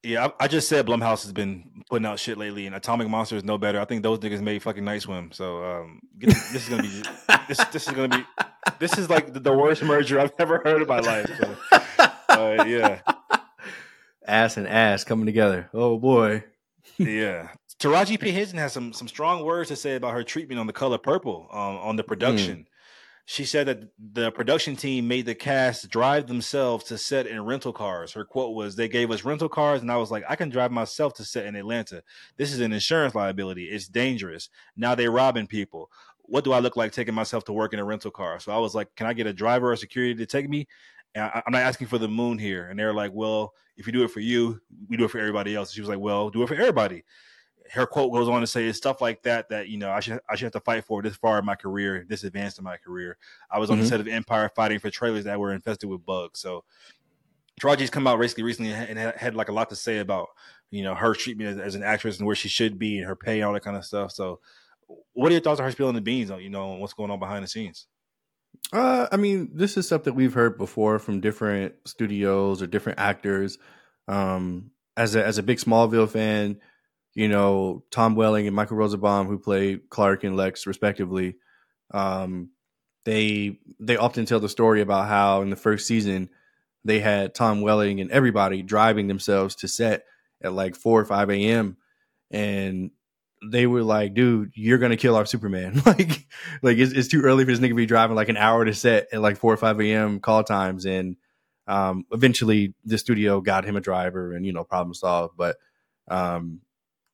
[0.07, 3.35] Yeah, I, I just said Blumhouse has been putting out shit lately, and Atomic Monster
[3.35, 3.81] is no better.
[3.81, 5.33] I think those niggas made fucking Night Swim.
[5.33, 7.03] So um, get, this is gonna be
[7.49, 7.57] this.
[7.73, 8.23] This is gonna be
[8.79, 11.29] this is like the, the worst merger I've ever heard in my life.
[11.37, 11.57] So,
[12.29, 13.01] uh, yeah,
[14.25, 15.69] ass and ass coming together.
[15.73, 16.45] Oh boy.
[16.97, 17.49] yeah.
[17.77, 20.73] Taraji P Henson has some some strong words to say about her treatment on the
[20.73, 22.65] color purple um, on the production.
[23.29, 27.73] She said that the production team made the cast drive themselves to set in rental
[27.73, 28.13] cars.
[28.13, 30.71] Her quote was, "They gave us rental cars, and I was like, I can drive
[30.71, 32.03] myself to set in Atlanta.
[32.37, 33.65] This is an insurance liability.
[33.65, 34.49] It's dangerous.
[34.77, 35.91] Now they're robbing people.
[36.19, 38.59] What do I look like taking myself to work in a rental car?" So I
[38.59, 40.65] was like, "Can I get a driver or security to take me?"
[41.13, 42.69] And I, I'm not asking for the moon here.
[42.69, 45.53] And they're like, "Well, if you do it for you, we do it for everybody
[45.53, 47.03] else." She was like, "Well, do it for everybody."
[47.71, 50.19] Her quote goes on to say it's stuff like that that you know I should
[50.29, 52.77] I should have to fight for this far in my career, this advanced in my
[52.77, 53.17] career.
[53.51, 53.89] I was on the Mhm.
[53.89, 56.39] set of Empire fighting for trailers that were infested with bugs.
[56.39, 56.63] So
[57.61, 60.27] Taraji's come out basically recently and had, had like a lot to say about
[60.69, 63.15] you know her treatment as, as an actress and where she should be and her
[63.15, 64.11] pay and all that kind of stuff.
[64.11, 64.39] So
[65.13, 67.19] what are your thoughts on her spilling the beans on you know what's going on
[67.19, 67.87] behind the scenes?
[68.73, 72.99] Uh, I mean, this is stuff that we've heard before from different studios or different
[72.99, 73.57] actors.
[74.07, 76.59] Um, as a as a big Smallville fan,
[77.17, 81.35] you know Tom Welling and Michael Rosenbaum, who play Clark and Lex respectively,
[81.91, 82.51] um,
[83.05, 86.29] they they often tell the story about how in the first season
[86.85, 90.03] they had Tom Welling and everybody driving themselves to set
[90.43, 91.77] at like four or five a.m.
[92.29, 92.91] and
[93.43, 96.27] they were like, "Dude, you're gonna kill our Superman." like,
[96.61, 98.75] like it's, it's too early for this nigga to be driving like an hour to
[98.75, 100.19] set at like four or five a.m.
[100.19, 101.15] call times, and
[101.65, 105.35] um, eventually the studio got him a driver, and you know, problem solved.
[105.35, 105.57] But
[106.09, 106.61] um,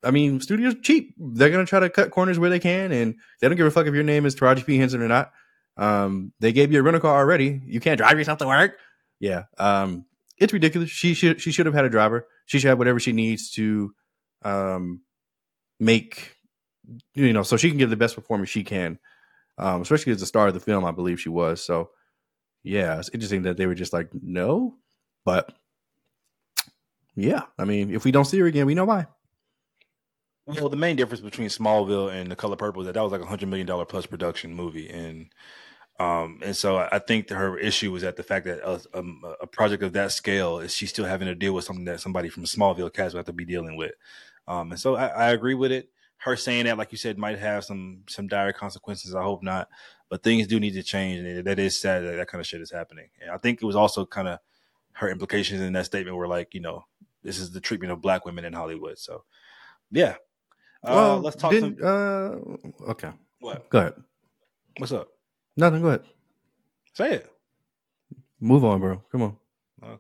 [0.04, 3.47] I mean, studios cheap; they're gonna try to cut corners where they can, and they
[3.47, 5.32] don't give a fuck if your name is Taraji P Henson or not.
[5.78, 8.78] Um, they gave you a rental car already; you can't drive yourself to work.
[9.20, 10.06] Yeah, um,
[10.38, 10.89] it's ridiculous.
[10.89, 12.28] She should she should have had a driver.
[12.45, 13.93] She should have whatever she needs to
[14.43, 15.01] um
[15.80, 16.38] make
[17.14, 18.99] you know so she can give the best performance she can
[19.58, 21.89] um especially as the star of the film i believe she was so
[22.64, 24.76] yeah it's interesting that they were just like no
[25.26, 25.54] but
[27.16, 29.06] yeah i mean if we don't see her again we know why
[30.59, 33.21] well the main difference between smallville and the color purple is that that was like
[33.21, 35.29] a hundred million dollar plus production movie and
[35.99, 39.45] um, and so I think her issue was at the fact that a, um, a,
[39.45, 42.45] project of that scale is she still having to deal with something that somebody from
[42.45, 43.91] Smallville cast will have to be dealing with.
[44.47, 45.89] Um, and so I, I, agree with it.
[46.17, 49.13] Her saying that, like you said, might have some some dire consequences.
[49.13, 49.69] I hope not,
[50.09, 52.61] but things do need to change, and that is sad that that kind of shit
[52.61, 53.09] is happening.
[53.21, 54.39] And I think it was also kind of
[54.93, 56.85] her implications in that statement were like, you know,
[57.23, 58.97] this is the treatment of black women in Hollywood.
[58.97, 59.25] So,
[59.91, 60.15] yeah.
[60.84, 61.53] Uh, well, let's talk.
[61.53, 61.77] Some...
[61.81, 63.11] Uh, okay.
[63.39, 63.69] What?
[63.69, 63.93] Go ahead.
[64.77, 65.09] What's up?
[65.55, 65.81] Nothing.
[65.81, 66.03] Go ahead.
[66.93, 67.31] Say it.
[68.39, 69.01] Move on, bro.
[69.11, 69.38] Come on.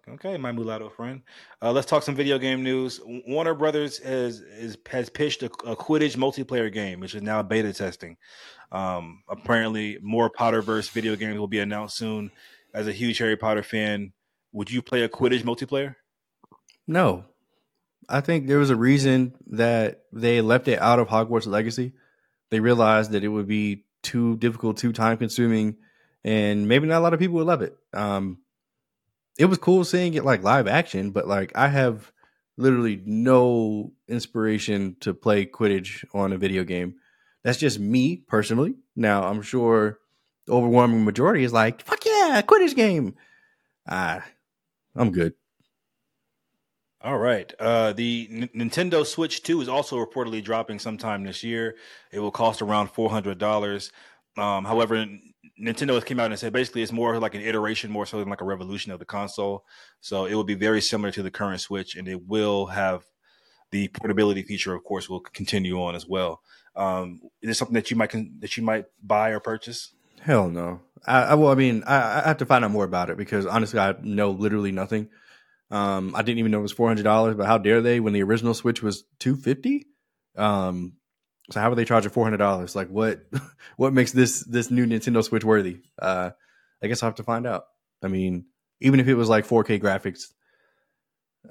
[0.07, 1.21] Okay, my mulatto friend.
[1.61, 3.01] Uh, let's talk some video game news.
[3.27, 7.73] Warner Brothers has is, has pitched a, a, Quidditch multiplayer game, which is now beta
[7.73, 8.17] testing.
[8.71, 12.31] Um, apparently, more Potterverse video games will be announced soon.
[12.73, 14.13] As a huge Harry Potter fan,
[14.51, 15.95] would you play a Quidditch multiplayer?
[16.87, 17.25] No,
[18.09, 21.93] I think there was a reason that they left it out of Hogwarts Legacy.
[22.49, 25.77] They realized that it would be too difficult, too time consuming,
[26.23, 27.75] and maybe not a lot of people would love it.
[27.93, 28.39] Um,
[29.37, 32.11] it was cool seeing it like live action, but like I have
[32.57, 36.95] literally no inspiration to play Quidditch on a video game.
[37.43, 38.75] That's just me personally.
[38.95, 39.99] Now I'm sure
[40.45, 43.15] the overwhelming majority is like, fuck yeah, Quidditch game.
[43.87, 44.23] Ah,
[44.95, 45.33] I'm good.
[47.03, 47.53] All right.
[47.59, 51.75] Uh, the N- Nintendo Switch 2 is also reportedly dropping sometime this year.
[52.13, 53.91] It will cost around $400.
[54.37, 55.05] Um, however,
[55.61, 58.29] Nintendo has came out and said basically it's more like an iteration, more so than
[58.29, 59.65] like a revolution of the console.
[59.99, 63.03] So it will be very similar to the current Switch, and it will have
[63.71, 64.73] the portability feature.
[64.73, 66.41] Of course, will continue on as well.
[66.75, 69.91] Um, is this something that you might that you might buy or purchase?
[70.21, 70.79] Hell no.
[71.05, 73.45] I, I well, I mean, I, I, have to find out more about it because
[73.45, 75.09] honestly, I know literally nothing.
[75.71, 78.13] Um, I didn't even know it was four hundred dollars, but how dare they when
[78.13, 79.87] the original Switch was two fifty?
[80.37, 80.93] Um,
[81.51, 82.75] so how are they charging four hundred dollars?
[82.75, 83.21] Like what?
[83.75, 85.79] What makes this this new Nintendo Switch worthy?
[85.97, 86.29] Uh,
[86.83, 87.63] I guess I'll have to find out.
[88.03, 88.45] I mean,
[88.81, 90.33] even if it was like 4K graphics,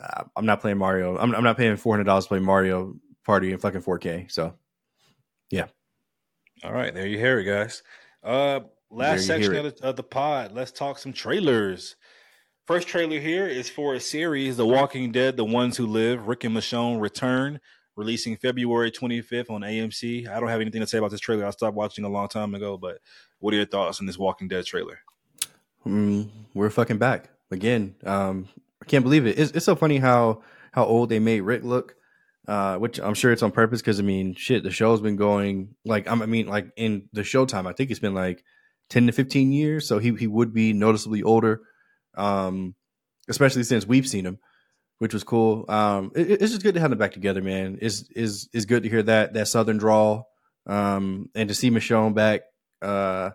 [0.00, 1.16] uh, I'm not playing Mario.
[1.18, 2.94] I'm, I'm not paying four hundred dollars to play Mario
[3.24, 4.30] Party in fucking 4K.
[4.30, 4.54] So,
[5.50, 5.66] yeah.
[6.62, 7.82] All right, there you hear it, guys.
[8.22, 8.60] Uh,
[8.90, 10.52] last section of the, of the pod.
[10.52, 11.96] Let's talk some trailers.
[12.64, 16.28] First trailer here is for a series, The Walking Dead: The Ones Who Live.
[16.28, 17.58] Rick and Michonne return
[17.96, 20.28] releasing February 25th on AMC.
[20.28, 21.44] I don't have anything to say about this trailer.
[21.44, 22.98] I stopped watching a long time ago, but
[23.40, 25.00] what are your thoughts on this Walking Dead trailer?
[25.84, 27.96] Mm, we're fucking back again.
[28.04, 28.48] Um,
[28.80, 29.40] I can't believe it.
[29.40, 31.96] It's, it's, so funny how how old they made Rick look.
[32.46, 35.74] Uh, which I'm sure it's on purpose because I mean, shit, the show's been going
[35.84, 38.44] like I mean, like in the showtime, I think it's been like
[38.90, 41.62] 10 to 15 years, so he he would be noticeably older.
[42.14, 42.74] Um,
[43.28, 44.38] especially since we've seen him
[45.02, 45.64] which was cool.
[45.68, 47.76] Um, it, it's just good to have them back together, man.
[47.82, 50.22] Is is is good to hear that that Southern draw,
[50.68, 52.42] um, and to see Michonne back.
[52.80, 53.30] Uh,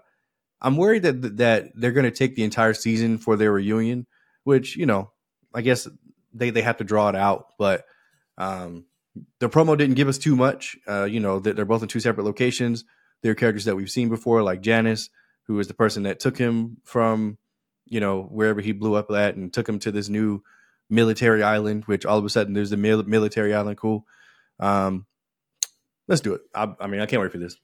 [0.61, 4.07] I'm worried that that they're going to take the entire season for their reunion,
[4.45, 5.11] which you know,
[5.53, 5.89] I guess
[6.33, 7.83] they they have to draw it out, but
[8.37, 8.85] um,
[9.41, 10.77] the promo didn't give us too much.
[10.87, 12.85] Uh, you know, they're both in two separate locations.
[13.23, 15.09] They're characters that we've seen before, like Jadis,
[15.47, 17.39] who is the person that took him from,
[17.89, 20.43] you know, wherever he blew up at and took him to this new
[20.89, 23.77] military island, which all of a sudden there's the mil- military island.
[23.77, 24.05] Cool.
[24.59, 25.05] Um,
[26.07, 26.41] let's do it.
[26.53, 27.57] I, I mean, I can't wait for this.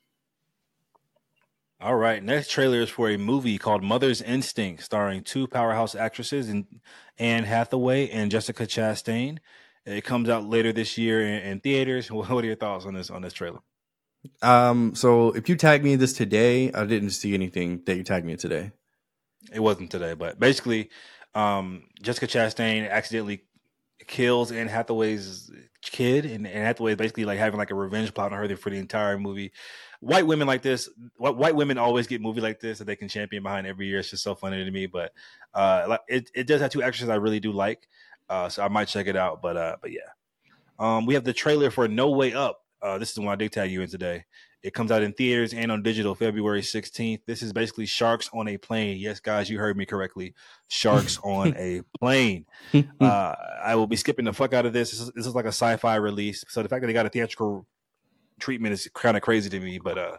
[1.81, 6.47] All right, next trailer is for a movie called Mother's Instinct, starring two powerhouse actresses,
[6.47, 6.65] and
[7.19, 9.39] Anne Hathaway and Jessica Chastain.
[9.85, 12.07] It comes out later this year in, in theaters.
[12.11, 13.59] What are your thoughts on this on this trailer?
[14.41, 18.25] Um, so if you tag me this today, I didn't see anything that you tagged
[18.25, 18.71] me today.
[19.51, 20.89] It wasn't today, but basically,
[21.35, 23.43] um, Jessica Chastain accidentally
[24.07, 28.31] kills Anne Hathaway's kid, and Anne Hathaway is basically like having like a revenge plot
[28.31, 29.51] on her for the entire movie.
[29.99, 33.43] White women like this, white women always get movie like this that they can champion
[33.43, 33.99] behind every year.
[33.99, 34.85] It's just so funny to me.
[34.85, 35.13] But
[35.53, 37.87] uh, it it does have two actresses I really do like,
[38.29, 39.41] uh, so I might check it out.
[39.41, 40.11] But uh, but yeah,
[40.79, 42.61] um, we have the trailer for No Way Up.
[42.81, 44.25] Uh, this is the one I did tag you in today.
[44.63, 47.19] It comes out in theaters and on digital February 16th.
[47.25, 48.97] This is basically sharks on a plane.
[48.97, 50.33] Yes, guys, you heard me correctly.
[50.69, 52.45] Sharks on a plane.
[52.99, 54.91] Uh, I will be skipping the fuck out of this.
[54.91, 56.43] This is, this is, like a sci-fi release.
[56.47, 57.67] So the fact that they got a theatrical
[58.39, 59.79] treatment is kind of crazy to me.
[59.79, 60.17] But uh,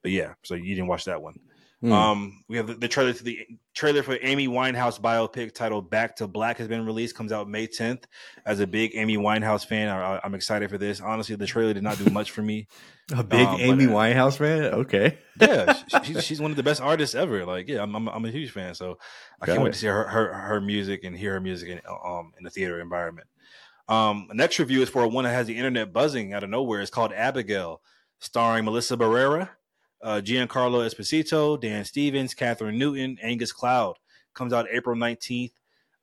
[0.00, 0.34] but yeah.
[0.42, 1.38] So you didn't watch that one.
[1.82, 1.92] Mm.
[1.92, 6.14] Um, we have the, the, trailer to the trailer for Amy Winehouse biopic titled "Back
[6.16, 7.16] to Black" has been released.
[7.16, 8.04] Comes out May 10th.
[8.46, 11.00] As a big Amy Winehouse fan, I, am excited for this.
[11.00, 12.68] Honestly, the trailer did not do much for me.
[13.16, 15.18] a big um, Amy but, uh, Winehouse fan, okay?
[15.40, 17.44] yeah, she, she's one of the best artists ever.
[17.44, 18.76] Like, yeah, I'm I'm, I'm a huge fan.
[18.76, 18.98] So
[19.40, 19.64] I Got can't it.
[19.64, 22.50] wait to see her, her her music and hear her music in um in the
[22.50, 23.26] theater environment.
[23.88, 26.80] Um, next review is for one that has the internet buzzing out of nowhere.
[26.80, 27.82] It's called Abigail,
[28.20, 29.48] starring Melissa Barrera
[30.02, 33.98] uh, Giancarlo Esposito, Dan Stevens, Kathryn Newton, Angus Cloud.
[34.34, 35.52] Comes out April 19th.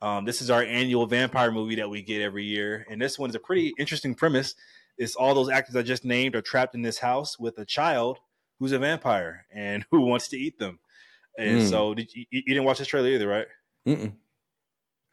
[0.02, 2.86] Um, this is our annual vampire movie that we get every year.
[2.89, 4.56] And this one is a pretty interesting premise.
[4.97, 8.20] It's all those actors I just named are trapped in this house with a child
[8.60, 10.80] who's a vampire and who wants to eat them.
[11.38, 11.70] And mm.
[11.70, 13.47] so, did you, you, didn't watch this trailer either, right?
[13.88, 14.14] Mm-mm.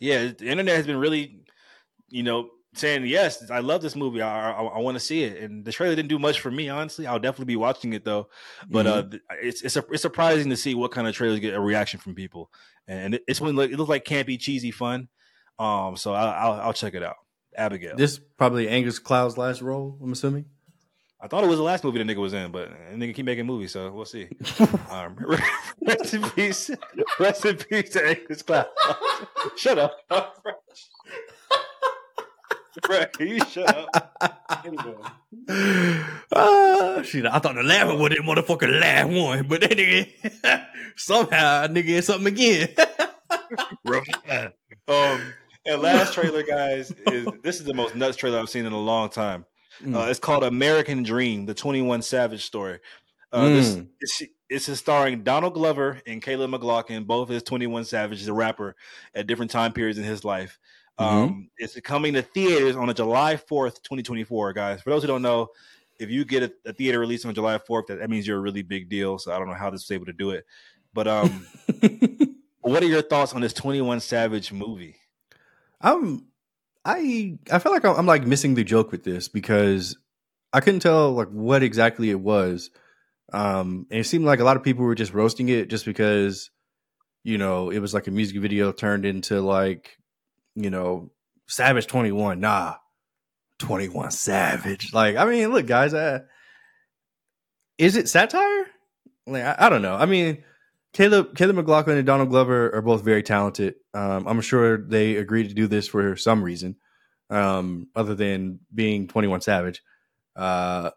[0.01, 1.45] Yeah, the internet has been really,
[2.09, 4.23] you know, saying yes, I love this movie.
[4.23, 5.43] I I, I want to see it.
[5.43, 7.07] And the trailer didn't do much for me, honestly.
[7.07, 8.29] I'll definitely be watching it though.
[8.69, 9.15] But mm-hmm.
[9.15, 12.01] uh, it's it's a, it's surprising to see what kind of trailers get a reaction
[12.01, 12.51] from people.
[12.89, 15.09] And it's when it looks like campy, cheesy fun.
[15.59, 17.17] Um, so I, I'll I'll check it out.
[17.57, 17.97] Abigail.
[17.97, 19.99] This probably Angus Cloud's last role.
[20.03, 20.47] I'm assuming.
[21.19, 23.47] I thought it was the last movie the nigga was in, but nigga keep making
[23.47, 24.29] movies, so we'll see.
[24.91, 25.17] um,
[25.87, 26.71] rest in peace,
[27.19, 28.67] rest in peace to Angus Cloud.
[29.57, 29.99] Shut up.
[32.89, 34.65] Right, you shut up.
[34.65, 34.95] Anyway.
[36.33, 40.67] Uh, shit, I thought the last one was the motherfucking last one, but then nigga,
[40.97, 42.69] somehow nigga is something again.
[44.89, 45.33] um,
[45.65, 48.81] and last trailer, guys, is this is the most nuts trailer I've seen in a
[48.81, 49.47] long time.
[49.83, 49.97] Mm.
[49.97, 52.81] Uh, it's called American Dream, the Twenty One Savage story.
[53.33, 53.89] Uh, mm.
[54.01, 58.33] This it's, it's starring Donald Glover and Caleb McLaughlin, both as Twenty One Savage, the
[58.33, 58.77] rapper,
[59.15, 60.59] at different time periods in his life.
[60.99, 61.17] Mm-hmm.
[61.17, 64.83] Um, it's coming to theaters on a July 4th, 2024, guys.
[64.83, 65.49] For those who don't know,
[65.99, 68.41] if you get a, a theater release on July 4th, that, that, means you're a
[68.41, 69.19] really big deal.
[69.19, 70.47] So I don't know how this is able to do it.
[70.95, 71.47] But um,
[72.61, 74.97] what are your thoughts on this 21 Savage movie?
[75.81, 76.27] I'm
[76.85, 79.97] I I feel like I'm, I'm like missing the joke with this because
[80.53, 82.71] I couldn't tell like what exactly it was.
[83.33, 86.51] Um, and it seemed like a lot of people were just roasting it just because,
[87.25, 89.99] you know, it was like a music video turned into like
[90.57, 91.11] you know,
[91.47, 92.41] Savage 21.
[92.41, 92.75] Nah,
[93.59, 94.93] 21 Savage.
[94.93, 96.21] Like, I mean, look, guys, uh,
[97.79, 98.67] is it satire?
[99.27, 99.95] Like, I, I, don't know.
[99.95, 100.43] I mean,
[100.93, 103.75] Caleb, Caleb McLaughlin and Donald Glover are both very talented.
[103.95, 106.77] Um, I'm sure they agreed to do this for some reason,
[107.31, 109.83] um, other than being 21 Savage.
[110.35, 110.91] Uh,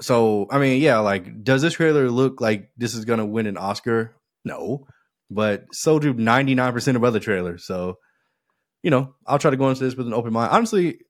[0.00, 3.46] so, I mean, yeah, like, does this trailer look like this is going to win
[3.46, 4.14] an Oscar?
[4.44, 4.86] No,
[5.30, 7.64] but so do 99% of other trailers.
[7.64, 7.98] So,
[8.86, 10.52] you know, I'll try to go into this with an open mind.
[10.52, 11.00] Honestly,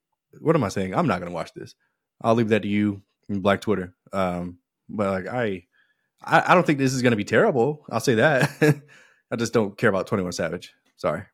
[0.41, 0.95] what am I saying?
[0.95, 1.75] I'm not going to watch this.
[2.23, 3.95] I'll leave that to you in Black Twitter.
[4.15, 5.67] Um, but like I,
[6.25, 7.85] I, I don't think this is going to be terrible.
[7.91, 8.51] I'll say that.
[9.31, 10.73] I just don't care about Twenty One Savage.
[10.97, 11.25] Sorry.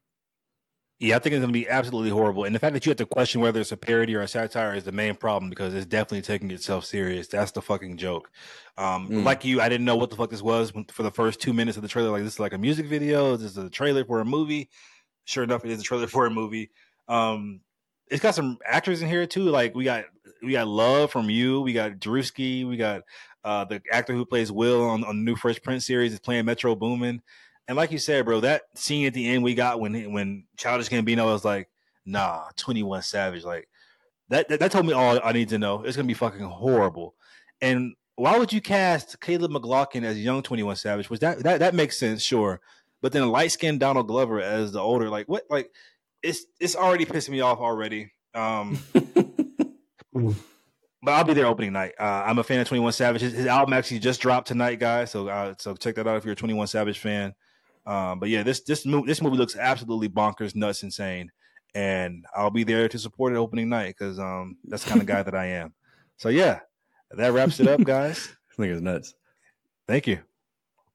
[0.98, 2.42] Yeah, I think it's going to be absolutely horrible.
[2.42, 4.74] And the fact that you have to question whether it's a parody or a satire
[4.74, 7.28] is the main problem because it's definitely taking itself serious.
[7.28, 8.32] That's the fucking joke.
[8.78, 9.24] Um, mm.
[9.24, 11.76] Like you, I didn't know what the fuck this was for the first two minutes
[11.76, 12.10] of the trailer.
[12.10, 13.36] Like, this is like a music video.
[13.36, 14.70] This is a trailer for a movie
[15.24, 16.70] sure enough, it is a trailer for a movie.
[17.08, 17.60] Um,
[18.08, 19.44] it's got some actors in here too.
[19.44, 20.04] Like we got
[20.42, 23.02] we got Love from You, we got Drewski, we got
[23.44, 26.44] uh, the actor who plays Will on, on the new Fresh Prince series is playing
[26.44, 27.22] Metro Boomin.
[27.68, 30.88] And like you said, bro, that scene at the end we got when when Childish
[30.88, 31.68] Gambino was like,
[32.04, 33.68] "Nah, Twenty One Savage," like
[34.28, 34.60] that, that.
[34.60, 35.82] That told me all I need to know.
[35.82, 37.14] It's gonna be fucking horrible.
[37.60, 41.08] And why would you cast Caleb McLaughlin as young Twenty One Savage?
[41.08, 42.60] Was that that that makes sense, sure.
[43.02, 45.44] But then light skinned Donald Glover as the older, like what?
[45.50, 45.70] Like
[46.22, 48.12] it's it's already pissing me off already.
[48.32, 48.78] Um,
[50.12, 51.92] but I'll be there opening night.
[51.98, 53.20] Uh, I'm a fan of Twenty One Savage.
[53.20, 55.10] His, his, album actually just dropped tonight, guys.
[55.10, 57.34] So uh, so check that out if you're a Twenty One Savage fan.
[57.84, 61.32] Um, but yeah, this this movie this movie looks absolutely bonkers, nuts, insane,
[61.74, 65.08] and I'll be there to support it opening night because um that's the kind of
[65.08, 65.74] guy that I am.
[66.18, 66.60] So yeah,
[67.10, 68.28] that wraps it up, guys.
[68.52, 69.14] I think it's nuts.
[69.88, 70.20] Thank you,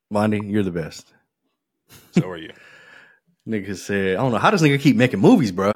[0.09, 0.39] Monty.
[0.45, 1.13] You're the best.
[2.11, 2.51] So are you.
[3.47, 5.71] nigga said, I don't know how does nigga keep making movies, bro.